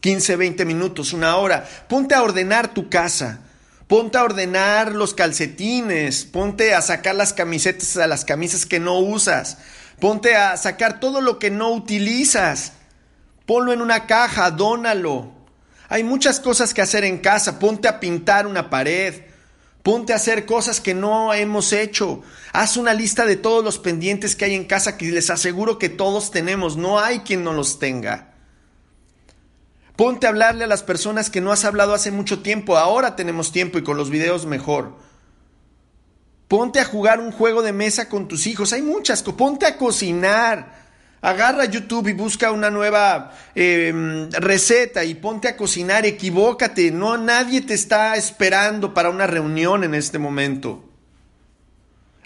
15, 0.00 0.36
20 0.36 0.64
minutos, 0.64 1.12
una 1.12 1.36
hora. 1.36 1.68
Ponte 1.88 2.14
a 2.14 2.22
ordenar 2.22 2.72
tu 2.72 2.88
casa. 2.88 3.40
Ponte 3.92 4.16
a 4.16 4.24
ordenar 4.24 4.92
los 4.92 5.12
calcetines, 5.12 6.24
ponte 6.24 6.72
a 6.72 6.80
sacar 6.80 7.14
las 7.14 7.34
camisetas 7.34 7.98
a 7.98 8.06
las 8.06 8.24
camisas 8.24 8.64
que 8.64 8.80
no 8.80 8.98
usas, 8.98 9.58
ponte 10.00 10.34
a 10.34 10.56
sacar 10.56 10.98
todo 10.98 11.20
lo 11.20 11.38
que 11.38 11.50
no 11.50 11.70
utilizas, 11.72 12.72
ponlo 13.44 13.70
en 13.70 13.82
una 13.82 14.06
caja, 14.06 14.50
dónalo. 14.50 15.30
Hay 15.90 16.04
muchas 16.04 16.40
cosas 16.40 16.72
que 16.72 16.80
hacer 16.80 17.04
en 17.04 17.18
casa, 17.18 17.58
ponte 17.58 17.86
a 17.86 18.00
pintar 18.00 18.46
una 18.46 18.70
pared, 18.70 19.24
ponte 19.82 20.14
a 20.14 20.16
hacer 20.16 20.46
cosas 20.46 20.80
que 20.80 20.94
no 20.94 21.34
hemos 21.34 21.74
hecho, 21.74 22.22
haz 22.54 22.78
una 22.78 22.94
lista 22.94 23.26
de 23.26 23.36
todos 23.36 23.62
los 23.62 23.78
pendientes 23.78 24.36
que 24.36 24.46
hay 24.46 24.54
en 24.54 24.64
casa 24.64 24.96
que 24.96 25.12
les 25.12 25.28
aseguro 25.28 25.78
que 25.78 25.90
todos 25.90 26.30
tenemos, 26.30 26.78
no 26.78 26.98
hay 26.98 27.18
quien 27.18 27.44
no 27.44 27.52
los 27.52 27.78
tenga. 27.78 28.31
Ponte 29.96 30.26
a 30.26 30.30
hablarle 30.30 30.64
a 30.64 30.68
las 30.68 30.82
personas 30.82 31.28
que 31.28 31.40
no 31.40 31.52
has 31.52 31.64
hablado 31.64 31.94
hace 31.94 32.10
mucho 32.10 32.40
tiempo. 32.40 32.78
Ahora 32.78 33.14
tenemos 33.14 33.52
tiempo 33.52 33.78
y 33.78 33.82
con 33.82 33.96
los 33.96 34.10
videos 34.10 34.46
mejor. 34.46 34.96
Ponte 36.48 36.80
a 36.80 36.84
jugar 36.84 37.20
un 37.20 37.32
juego 37.32 37.62
de 37.62 37.72
mesa 37.72 38.08
con 38.08 38.28
tus 38.28 38.46
hijos. 38.46 38.72
Hay 38.72 38.82
muchas. 38.82 39.22
Ponte 39.22 39.66
a 39.66 39.76
cocinar. 39.76 40.82
Agarra 41.20 41.66
YouTube 41.66 42.08
y 42.08 42.14
busca 42.14 42.50
una 42.50 42.68
nueva 42.68 43.32
em, 43.54 44.30
receta 44.32 45.04
y 45.04 45.14
ponte 45.14 45.48
a 45.48 45.56
cocinar. 45.56 46.04
Equivócate. 46.04 46.90
No, 46.90 47.16
nadie 47.16 47.60
te 47.60 47.74
está 47.74 48.16
esperando 48.16 48.92
para 48.92 49.10
una 49.10 49.26
reunión 49.26 49.84
en 49.84 49.94
este 49.94 50.18
momento. 50.18 50.82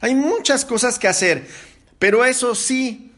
Hay 0.00 0.14
muchas 0.14 0.64
cosas 0.64 0.98
que 0.98 1.08
hacer. 1.08 1.46
Pero 1.98 2.24
eso 2.24 2.54
sí, 2.54 3.12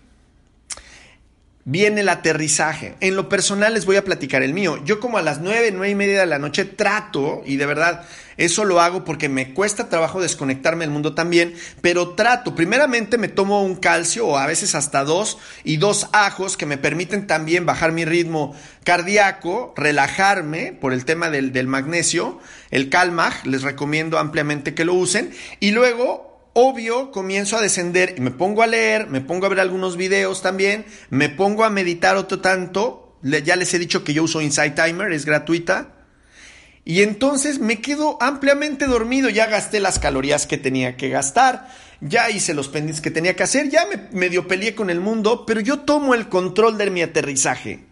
viene 1.70 2.00
el 2.00 2.08
aterrizaje. 2.08 2.94
En 3.00 3.14
lo 3.14 3.28
personal 3.28 3.74
les 3.74 3.84
voy 3.84 3.96
a 3.96 4.04
platicar 4.04 4.42
el 4.42 4.54
mío. 4.54 4.82
Yo 4.86 5.00
como 5.00 5.18
a 5.18 5.22
las 5.22 5.42
nueve, 5.42 5.70
nueve 5.70 5.90
y 5.90 5.94
media 5.94 6.20
de 6.20 6.24
la 6.26 6.38
noche 6.38 6.64
trato, 6.64 7.42
y 7.44 7.56
de 7.56 7.66
verdad 7.66 8.06
eso 8.38 8.64
lo 8.64 8.80
hago 8.80 9.04
porque 9.04 9.28
me 9.28 9.52
cuesta 9.52 9.90
trabajo 9.90 10.22
desconectarme 10.22 10.84
del 10.84 10.92
mundo 10.92 11.14
también, 11.14 11.54
pero 11.82 12.14
trato, 12.14 12.54
primeramente 12.54 13.18
me 13.18 13.28
tomo 13.28 13.62
un 13.62 13.76
calcio 13.76 14.26
o 14.26 14.38
a 14.38 14.46
veces 14.46 14.74
hasta 14.74 15.04
dos 15.04 15.36
y 15.62 15.76
dos 15.76 16.08
ajos 16.12 16.56
que 16.56 16.64
me 16.64 16.78
permiten 16.78 17.26
también 17.26 17.66
bajar 17.66 17.92
mi 17.92 18.06
ritmo 18.06 18.56
cardíaco, 18.82 19.74
relajarme 19.76 20.72
por 20.72 20.94
el 20.94 21.04
tema 21.04 21.28
del, 21.28 21.52
del 21.52 21.66
magnesio, 21.66 22.38
el 22.70 22.88
Calmag, 22.88 23.46
les 23.46 23.60
recomiendo 23.60 24.18
ampliamente 24.18 24.72
que 24.72 24.86
lo 24.86 24.94
usen, 24.94 25.32
y 25.60 25.72
luego 25.72 26.27
obvio 26.52 27.10
comienzo 27.10 27.56
a 27.56 27.62
descender 27.62 28.14
y 28.16 28.20
me 28.20 28.30
pongo 28.30 28.62
a 28.62 28.66
leer, 28.66 29.06
me 29.08 29.20
pongo 29.20 29.46
a 29.46 29.48
ver 29.48 29.60
algunos 29.60 29.96
videos 29.96 30.42
también, 30.42 30.84
me 31.10 31.28
pongo 31.28 31.64
a 31.64 31.70
meditar 31.70 32.16
otro 32.16 32.40
tanto. 32.40 33.16
Ya 33.22 33.56
les 33.56 33.74
he 33.74 33.78
dicho 33.78 34.04
que 34.04 34.14
yo 34.14 34.22
uso 34.22 34.40
Insight 34.40 34.74
Timer, 34.74 35.12
es 35.12 35.24
gratuita. 35.24 35.94
Y 36.84 37.02
entonces 37.02 37.58
me 37.58 37.80
quedo 37.80 38.16
ampliamente 38.20 38.86
dormido, 38.86 39.28
ya 39.28 39.46
gasté 39.46 39.78
las 39.78 39.98
calorías 39.98 40.46
que 40.46 40.56
tenía 40.56 40.96
que 40.96 41.10
gastar, 41.10 41.68
ya 42.00 42.30
hice 42.30 42.54
los 42.54 42.68
pendientes 42.68 43.02
que 43.02 43.10
tenía 43.10 43.36
que 43.36 43.42
hacer, 43.42 43.68
ya 43.68 43.84
me 43.84 44.08
medio 44.18 44.48
peleé 44.48 44.74
con 44.74 44.88
el 44.88 45.00
mundo, 45.00 45.44
pero 45.44 45.60
yo 45.60 45.80
tomo 45.80 46.14
el 46.14 46.30
control 46.30 46.78
de 46.78 46.90
mi 46.90 47.02
aterrizaje. 47.02 47.84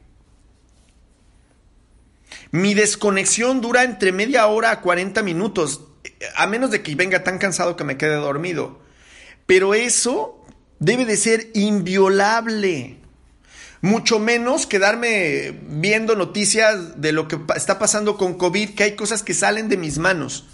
Mi 2.53 2.73
desconexión 2.73 3.61
dura 3.61 3.83
entre 3.83 4.13
media 4.13 4.47
hora 4.47 4.71
a 4.71 4.81
40 4.81 5.23
minutos 5.23 5.83
a 6.37 6.47
menos 6.47 6.71
de 6.71 6.83
que 6.83 6.95
venga 6.95 7.25
tan 7.25 7.39
cansado 7.39 7.77
que 7.77 7.85
me 7.85 7.97
quede 7.97 8.15
dormido. 8.17 8.81
Pero 9.47 9.75
eso 9.75 10.45
debe 10.79 11.05
de 11.05 11.17
ser 11.17 11.51
inviolable. 11.55 12.99
Mucho 13.81 14.19
menos 14.19 14.67
quedarme 14.67 15.61
viendo 15.69 16.17
noticias 16.17 17.01
de 17.01 17.13
lo 17.13 17.29
que 17.29 17.39
está 17.55 17.79
pasando 17.79 18.17
con 18.17 18.35
COVID, 18.35 18.75
que 18.75 18.85
hay 18.85 18.97
cosas 18.97 19.23
que 19.23 19.35
salen 19.35 19.69
de 19.69 19.77
mis 19.77 19.99
manos. 19.99 20.47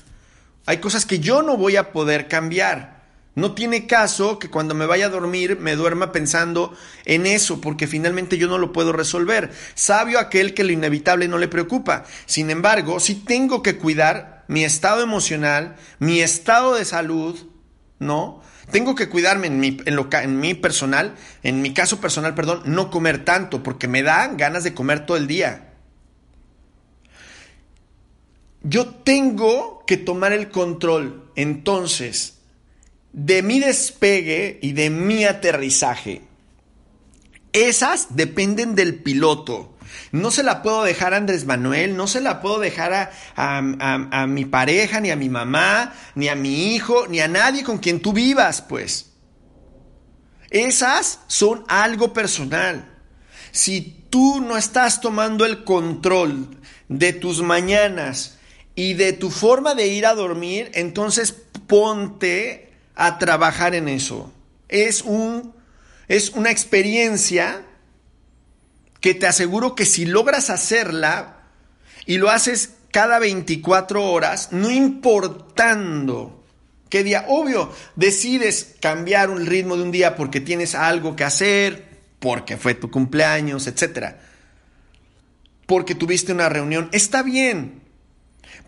Hay 0.67 0.79
cosas 0.79 1.07
que 1.07 1.19
yo 1.19 1.43
no 1.43 1.57
voy 1.57 1.77
a 1.77 1.93
poder 1.93 2.29
cambiar. 2.29 3.03
No 3.35 3.55
tiene 3.55 3.87
caso 3.87 4.39
que 4.39 4.51
cuando 4.51 4.75
me 4.75 4.85
vaya 4.85 5.07
a 5.07 5.11
dormir 5.11 5.59
me 5.59 5.75
duerma 5.75 6.13
pensando 6.13 6.77
en 7.07 7.25
eso, 7.25 7.63
porque 7.63 7.87
finalmente 7.87 8.37
yo 8.37 8.47
no 8.47 8.59
lo 8.59 8.73
puedo 8.73 8.93
resolver. 8.93 9.51
Sabio 9.75 10.19
aquel 10.19 10.53
que 10.53 10.65
lo 10.65 10.73
inevitable 10.73 11.29
no 11.29 11.39
le 11.39 11.49
preocupa. 11.49 12.05
Sin 12.27 12.51
embargo, 12.51 13.01
sí 13.01 13.15
tengo 13.15 13.63
que 13.63 13.79
cuidar 13.79 14.32
mi 14.53 14.65
estado 14.65 15.03
emocional, 15.03 15.77
mi 15.99 16.21
estado 16.21 16.75
de 16.75 16.85
salud, 16.85 17.39
¿no? 17.99 18.43
Tengo 18.71 18.95
que 18.95 19.09
cuidarme 19.09 19.47
en 19.47 19.61
mi, 19.61 19.79
en, 19.87 19.97
lo, 19.97 20.11
en 20.13 20.41
mi 20.41 20.53
personal, 20.53 21.15
en 21.43 21.63
mi 21.63 21.73
caso 21.73 22.03
personal, 22.03 22.35
perdón, 22.35 22.61
no 22.67 22.91
comer 22.91 23.25
tanto, 23.25 23.63
porque 23.63 23.89
me 23.89 24.03
dan 24.03 24.37
ganas 24.37 24.63
de 24.63 24.75
comer 24.75 25.07
todo 25.07 25.17
el 25.17 25.27
día. 25.27 25.73
Yo 28.63 28.89
tengo 28.89 29.85
que 29.87 29.97
tomar 29.97 30.33
el 30.33 30.51
control, 30.51 31.31
entonces, 31.35 32.39
de 33.15 33.43
mi 33.43 33.59
despegue 33.59 34.59
y 34.61 34.73
de 34.73 34.91
mi 34.91 35.25
aterrizaje. 35.25 36.21
Esas 37.53 38.09
dependen 38.17 38.75
del 38.75 38.97
piloto. 38.97 39.73
No 40.11 40.31
se 40.31 40.43
la 40.43 40.63
puedo 40.63 40.83
dejar 40.85 41.15
a 41.15 41.19
Andrés 41.19 41.45
Manuel, 41.45 41.97
no 41.97 42.07
se 42.07 42.21
la 42.21 42.41
puedo 42.41 42.59
dejar 42.59 43.13
a, 43.37 44.27
mi 44.27 44.45
pareja, 44.45 45.01
ni 45.01 45.11
a 45.11 45.17
mi 45.17 45.29
mamá, 45.29 45.95
ni 46.15 46.29
a 46.29 46.35
mi 46.35 46.75
hijo, 46.75 47.07
ni 47.09 47.21
a 47.21 47.29
nadie 47.29 47.63
con 47.63 47.79
quien 47.79 48.01
tú 48.01 48.13
vivas, 48.13 48.63
pues. 48.63 49.13
Esas 50.51 51.21
son 51.29 51.65
algo 51.69 52.13
personal. 52.13 52.89
Si 53.53 54.05
tú 54.11 54.41
no 54.41 54.57
estás 54.57 55.01
tomando 55.01 55.45
el 55.45 55.65
control 55.65 56.49
de 56.89 57.13
tus 57.13 57.43
mañanas 57.43 58.39
y 58.75 58.95
de 58.95 59.13
tu 59.13 59.31
forma 59.31 59.75
de 59.75 59.89
ir 59.89 60.07
a 60.07 60.15
dormir, 60.15 60.71
entonces 60.75 61.33
ponte 61.67 62.73
a 62.95 63.19
trabajar 63.19 63.75
en 63.75 63.89
eso. 63.89 64.33
Es 64.69 65.03
un 65.03 65.55
es 66.09 66.31
una 66.31 66.51
experiencia 66.51 67.65
que 69.01 69.15
te 69.15 69.27
aseguro 69.27 69.75
que 69.75 69.87
si 69.87 70.05
logras 70.05 70.51
hacerla 70.51 71.43
y 72.07 72.19
lo 72.19 72.31
haces 72.31 72.75
cada 72.91 73.19
24 73.19 74.05
horas, 74.05 74.49
no 74.53 74.71
importando 74.71 76.43
qué 76.93 77.03
día, 77.03 77.25
obvio, 77.29 77.73
decides 77.97 78.77
cambiar 78.79 79.31
un 79.31 79.47
ritmo 79.47 79.79
de 79.79 79.83
un 79.83 79.91
día 79.91 80.15
porque 80.15 80.41
tienes 80.41 80.75
algo 80.75 81.17
que 81.17 81.25
hacer, 81.25 82.01
porque 82.19 82.59
fue 82.59 82.75
tu 82.75 82.91
cumpleaños, 82.91 83.67
etcétera, 83.67 84.21
porque 85.67 85.95
tuviste 85.95 86.33
una 86.33 86.51
reunión, 86.51 86.91
está 86.93 87.23
bien. 87.23 87.82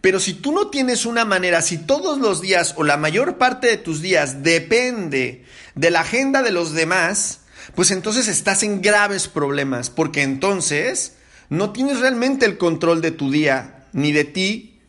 Pero 0.00 0.20
si 0.20 0.34
tú 0.34 0.52
no 0.52 0.68
tienes 0.68 1.06
una 1.06 1.24
manera, 1.24 1.62
si 1.62 1.78
todos 1.78 2.18
los 2.18 2.40
días 2.40 2.74
o 2.76 2.84
la 2.84 2.96
mayor 2.96 3.38
parte 3.38 3.66
de 3.66 3.76
tus 3.76 4.02
días 4.02 4.42
depende 4.42 5.44
de 5.74 5.90
la 5.90 6.00
agenda 6.00 6.42
de 6.42 6.52
los 6.52 6.72
demás, 6.72 7.40
pues 7.74 7.90
entonces 7.90 8.28
estás 8.28 8.62
en 8.62 8.82
graves 8.82 9.28
problemas, 9.28 9.90
porque 9.90 10.22
entonces 10.22 11.14
no 11.48 11.72
tienes 11.72 12.00
realmente 12.00 12.44
el 12.46 12.58
control 12.58 13.00
de 13.00 13.10
tu 13.12 13.30
día, 13.30 13.86
ni 13.92 14.12
de 14.12 14.24
ti, 14.24 14.80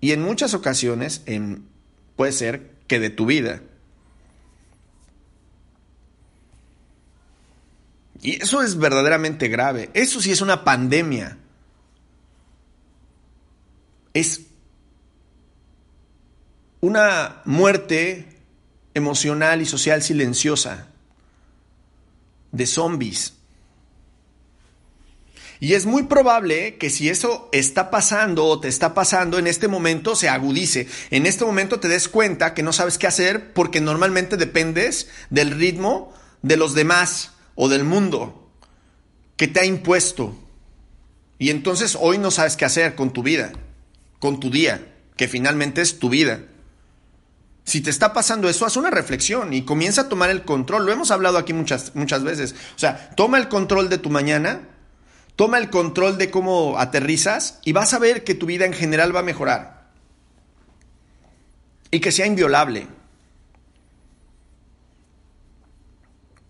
y 0.00 0.12
en 0.12 0.22
muchas 0.22 0.54
ocasiones 0.54 1.22
en, 1.26 1.66
puede 2.16 2.32
ser 2.32 2.72
que 2.86 3.00
de 3.00 3.10
tu 3.10 3.26
vida. 3.26 3.62
Y 8.20 8.40
eso 8.40 8.62
es 8.62 8.78
verdaderamente 8.78 9.48
grave. 9.48 9.90
Eso 9.94 10.20
sí 10.20 10.30
es 10.30 10.40
una 10.40 10.64
pandemia. 10.64 11.38
Es 14.14 14.42
una 16.80 17.42
muerte 17.44 18.28
emocional 18.94 19.62
y 19.62 19.66
social 19.66 20.02
silenciosa 20.02 20.88
de 22.50 22.66
zombies. 22.66 23.34
Y 25.62 25.74
es 25.74 25.86
muy 25.86 26.02
probable 26.02 26.76
que 26.76 26.90
si 26.90 27.08
eso 27.08 27.48
está 27.52 27.88
pasando 27.88 28.46
o 28.46 28.58
te 28.58 28.66
está 28.66 28.94
pasando 28.94 29.38
en 29.38 29.46
este 29.46 29.68
momento 29.68 30.16
se 30.16 30.28
agudice. 30.28 30.88
En 31.10 31.24
este 31.24 31.44
momento 31.44 31.78
te 31.78 31.86
des 31.86 32.08
cuenta 32.08 32.52
que 32.52 32.64
no 32.64 32.72
sabes 32.72 32.98
qué 32.98 33.06
hacer 33.06 33.52
porque 33.52 33.80
normalmente 33.80 34.36
dependes 34.36 35.08
del 35.30 35.52
ritmo 35.52 36.12
de 36.42 36.56
los 36.56 36.74
demás 36.74 37.30
o 37.54 37.68
del 37.68 37.84
mundo 37.84 38.50
que 39.36 39.46
te 39.46 39.60
ha 39.60 39.64
impuesto. 39.64 40.36
Y 41.38 41.50
entonces 41.50 41.96
hoy 42.00 42.18
no 42.18 42.32
sabes 42.32 42.56
qué 42.56 42.64
hacer 42.64 42.96
con 42.96 43.12
tu 43.12 43.22
vida, 43.22 43.52
con 44.22 44.38
tu 44.38 44.48
día, 44.48 44.94
que 45.16 45.26
finalmente 45.26 45.82
es 45.82 45.98
tu 45.98 46.08
vida. 46.08 46.44
Si 47.64 47.80
te 47.80 47.90
está 47.90 48.12
pasando 48.12 48.48
eso, 48.48 48.64
haz 48.64 48.76
una 48.76 48.90
reflexión 48.90 49.52
y 49.52 49.64
comienza 49.64 50.02
a 50.02 50.08
tomar 50.08 50.30
el 50.30 50.44
control. 50.44 50.86
Lo 50.86 50.92
hemos 50.92 51.10
hablado 51.10 51.36
aquí 51.36 51.52
muchas, 51.52 51.94
muchas 51.94 52.22
veces. 52.22 52.54
O 52.74 52.78
sea, 52.78 53.10
toma 53.16 53.38
el 53.38 53.48
control 53.48 53.90
de 53.90 53.98
tu 53.98 54.08
mañana 54.08 54.68
Toma 55.36 55.58
el 55.58 55.70
control 55.70 56.18
de 56.18 56.30
cómo 56.30 56.78
aterrizas 56.78 57.58
y 57.64 57.72
vas 57.72 57.94
a 57.94 57.98
ver 57.98 58.22
que 58.24 58.34
tu 58.34 58.46
vida 58.46 58.66
en 58.66 58.74
general 58.74 59.14
va 59.14 59.20
a 59.20 59.24
mejorar. 59.24 59.90
Y 61.90 62.00
que 62.00 62.12
sea 62.12 62.26
inviolable. 62.26 62.86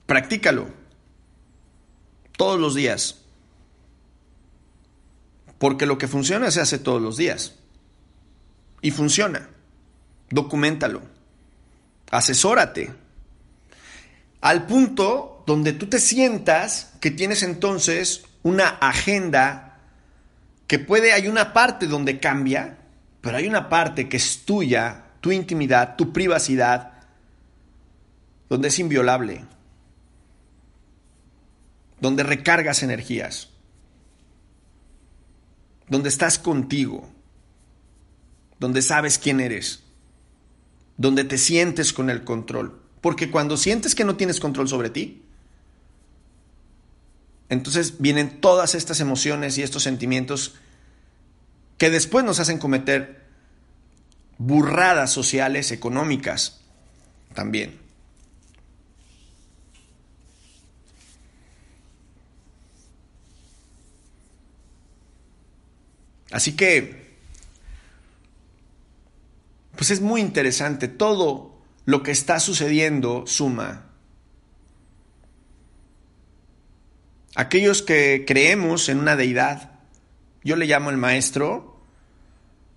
Practícalo. 0.06 0.68
Todos 2.36 2.58
los 2.58 2.74
días. 2.74 3.20
Porque 5.58 5.86
lo 5.86 5.96
que 5.96 6.08
funciona 6.08 6.50
se 6.50 6.60
hace 6.60 6.78
todos 6.78 7.00
los 7.00 7.16
días. 7.16 7.54
Y 8.82 8.90
funciona. 8.90 9.48
Documentalo. 10.28 11.02
Asesórate. 12.10 12.92
Al 14.42 14.66
punto 14.66 15.44
donde 15.46 15.72
tú 15.72 15.86
te 15.86 16.00
sientas 16.00 16.92
que 17.00 17.10
tienes 17.10 17.42
entonces 17.42 18.24
una 18.42 18.68
agenda 18.68 19.78
que 20.66 20.78
puede, 20.78 21.12
hay 21.12 21.28
una 21.28 21.52
parte 21.52 21.86
donde 21.86 22.18
cambia, 22.18 22.78
pero 23.20 23.36
hay 23.36 23.46
una 23.46 23.68
parte 23.68 24.08
que 24.08 24.16
es 24.16 24.44
tuya, 24.44 25.04
tu 25.20 25.30
intimidad, 25.30 25.96
tu 25.96 26.12
privacidad, 26.12 26.92
donde 28.48 28.68
es 28.68 28.78
inviolable, 28.78 29.44
donde 32.00 32.22
recargas 32.22 32.82
energías, 32.82 33.48
donde 35.88 36.08
estás 36.08 36.38
contigo, 36.38 37.08
donde 38.62 38.80
sabes 38.80 39.18
quién 39.18 39.40
eres, 39.40 39.80
donde 40.96 41.24
te 41.24 41.36
sientes 41.36 41.92
con 41.92 42.10
el 42.10 42.22
control. 42.22 42.80
Porque 43.00 43.28
cuando 43.28 43.56
sientes 43.56 43.96
que 43.96 44.04
no 44.04 44.14
tienes 44.14 44.38
control 44.38 44.68
sobre 44.68 44.88
ti, 44.88 45.24
entonces 47.48 47.98
vienen 47.98 48.40
todas 48.40 48.76
estas 48.76 49.00
emociones 49.00 49.58
y 49.58 49.64
estos 49.64 49.82
sentimientos 49.82 50.54
que 51.76 51.90
después 51.90 52.24
nos 52.24 52.38
hacen 52.38 52.58
cometer 52.58 53.24
burradas 54.38 55.10
sociales, 55.10 55.72
económicas 55.72 56.60
también. 57.34 57.80
Así 66.30 66.54
que, 66.54 67.01
pues 69.76 69.90
es 69.90 70.00
muy 70.00 70.20
interesante, 70.20 70.88
todo 70.88 71.58
lo 71.84 72.02
que 72.02 72.10
está 72.10 72.40
sucediendo 72.40 73.24
suma 73.26 73.92
Aquellos 77.34 77.82
que 77.82 78.24
creemos 78.26 78.88
en 78.88 78.98
una 78.98 79.16
deidad, 79.16 79.70
yo 80.44 80.56
le 80.56 80.66
llamo 80.66 80.90
el 80.90 80.98
maestro, 80.98 81.80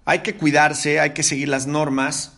hay 0.05 0.19
que 0.19 0.35
cuidarse, 0.35 0.99
hay 0.99 1.11
que 1.11 1.23
seguir 1.23 1.49
las 1.49 1.67
normas, 1.67 2.37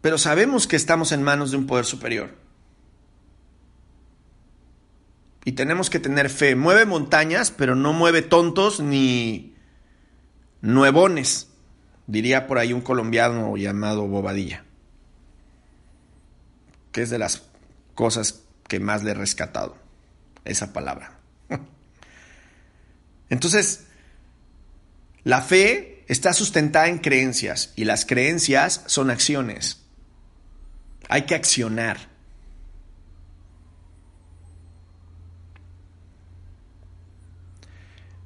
pero 0.00 0.18
sabemos 0.18 0.66
que 0.68 0.76
estamos 0.76 1.10
en 1.10 1.22
manos 1.22 1.50
de 1.50 1.56
un 1.56 1.66
poder 1.66 1.86
superior. 1.86 2.36
Y 5.44 5.52
tenemos 5.52 5.90
que 5.90 5.98
tener 5.98 6.30
fe. 6.30 6.54
Mueve 6.54 6.86
montañas, 6.86 7.50
pero 7.50 7.74
no 7.74 7.92
mueve 7.92 8.22
tontos 8.22 8.78
ni 8.78 9.56
nuevones, 10.60 11.48
diría 12.06 12.46
por 12.46 12.58
ahí 12.58 12.72
un 12.72 12.80
colombiano 12.80 13.56
llamado 13.56 14.06
Bobadilla, 14.06 14.64
que 16.92 17.02
es 17.02 17.10
de 17.10 17.18
las 17.18 17.42
cosas 17.94 18.42
que 18.68 18.80
más 18.80 19.02
le 19.02 19.12
he 19.12 19.14
rescatado 19.14 19.76
esa 20.44 20.72
palabra. 20.72 21.18
Entonces, 23.28 23.86
la 25.24 25.40
fe 25.42 26.04
está 26.08 26.32
sustentada 26.32 26.88
en 26.88 26.98
creencias 26.98 27.72
y 27.76 27.84
las 27.84 28.04
creencias 28.04 28.82
son 28.86 29.10
acciones. 29.10 29.82
Hay 31.08 31.22
que 31.22 31.34
accionar. 31.34 32.10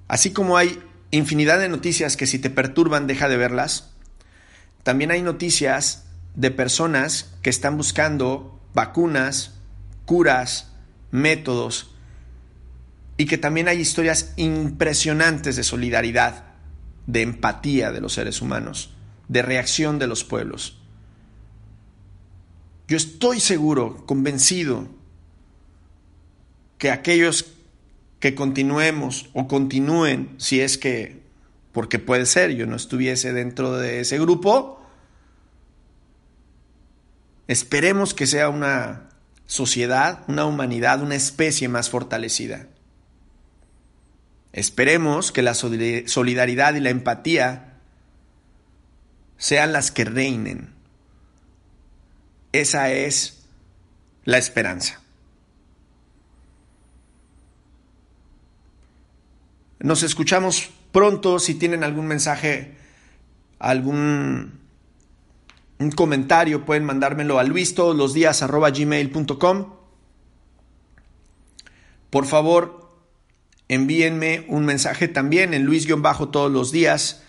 Así 0.08 0.32
como 0.32 0.56
hay 0.56 0.80
infinidad 1.10 1.58
de 1.58 1.68
noticias 1.68 2.16
que 2.16 2.26
si 2.26 2.38
te 2.38 2.50
perturban 2.50 3.06
deja 3.06 3.28
de 3.28 3.36
verlas, 3.36 3.90
también 4.82 5.10
hay 5.10 5.22
noticias 5.22 6.04
de 6.34 6.50
personas 6.50 7.34
que 7.42 7.50
están 7.50 7.76
buscando 7.76 8.60
vacunas, 8.74 9.54
curas, 10.04 10.72
métodos 11.10 11.94
y 13.16 13.26
que 13.26 13.38
también 13.38 13.68
hay 13.68 13.80
historias 13.80 14.34
impresionantes 14.36 15.56
de 15.56 15.64
solidaridad, 15.64 16.44
de 17.06 17.22
empatía 17.22 17.90
de 17.90 18.00
los 18.00 18.12
seres 18.12 18.42
humanos, 18.42 18.94
de 19.28 19.42
reacción 19.42 19.98
de 19.98 20.06
los 20.06 20.24
pueblos. 20.24 20.78
Yo 22.88 22.96
estoy 22.96 23.40
seguro, 23.40 24.04
convencido, 24.06 24.88
que 26.78 26.90
aquellos 26.90 27.55
que 28.20 28.34
continuemos 28.34 29.28
o 29.34 29.46
continúen, 29.46 30.34
si 30.38 30.60
es 30.60 30.78
que, 30.78 31.22
porque 31.72 31.98
puede 31.98 32.26
ser, 32.26 32.52
yo 32.52 32.66
no 32.66 32.76
estuviese 32.76 33.32
dentro 33.32 33.76
de 33.76 34.00
ese 34.00 34.18
grupo, 34.18 34.82
esperemos 37.46 38.14
que 38.14 38.26
sea 38.26 38.48
una 38.48 39.10
sociedad, 39.46 40.24
una 40.28 40.44
humanidad, 40.44 41.02
una 41.02 41.14
especie 41.14 41.68
más 41.68 41.90
fortalecida. 41.90 42.66
Esperemos 44.52 45.32
que 45.32 45.42
la 45.42 45.54
solidaridad 45.54 46.74
y 46.74 46.80
la 46.80 46.90
empatía 46.90 47.74
sean 49.36 49.72
las 49.72 49.90
que 49.90 50.04
reinen. 50.04 50.74
Esa 52.52 52.90
es 52.90 53.46
la 54.24 54.38
esperanza. 54.38 55.02
Nos 59.78 60.02
escuchamos 60.02 60.70
pronto. 60.92 61.38
Si 61.38 61.54
tienen 61.54 61.84
algún 61.84 62.06
mensaje, 62.06 62.76
algún 63.58 64.60
comentario, 65.94 66.64
pueden 66.64 66.84
mandármelo 66.84 67.38
a 67.38 67.44
luis 67.44 67.74
todos 67.74 67.96
los 67.96 68.14
días 68.14 68.42
gmail.com. 68.42 69.74
Por 72.10 72.26
favor, 72.26 72.90
envíenme 73.68 74.46
un 74.48 74.64
mensaje 74.64 75.08
también 75.08 75.52
en 75.54 75.64
Luis-Bajo 75.64 76.28
todos 76.28 76.50
los 76.50 76.72
días, 76.72 77.22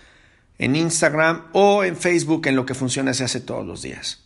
en 0.59 0.75
Instagram 0.75 1.47
o 1.51 1.83
en 1.83 1.97
Facebook, 1.97 2.47
en 2.47 2.55
lo 2.55 2.65
que 2.65 2.73
funciona 2.73 3.13
se 3.13 3.23
hace 3.23 3.41
todos 3.41 3.65
los 3.65 3.81
días. 3.81 4.23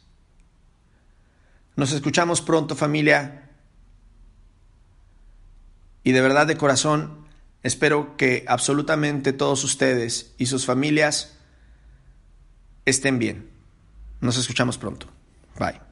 Nos 1.76 1.94
escuchamos 1.94 2.42
pronto 2.42 2.76
familia 2.76 3.50
y 6.04 6.12
de 6.12 6.22
verdad 6.22 6.46
de 6.48 6.58
corazón 6.58 7.21
espero 7.64 8.16
que 8.18 8.46
absolutamente 8.48 9.34
todos 9.34 9.64
ustedes 9.64 10.34
y 10.38 10.48
sus 10.48 10.66
familias 10.66 11.38
estén 12.86 13.20
bien. 13.20 13.50
Nos 14.20 14.38
escuchamos 14.38 14.78
pronto. 14.78 15.08
Bye. 15.60 15.91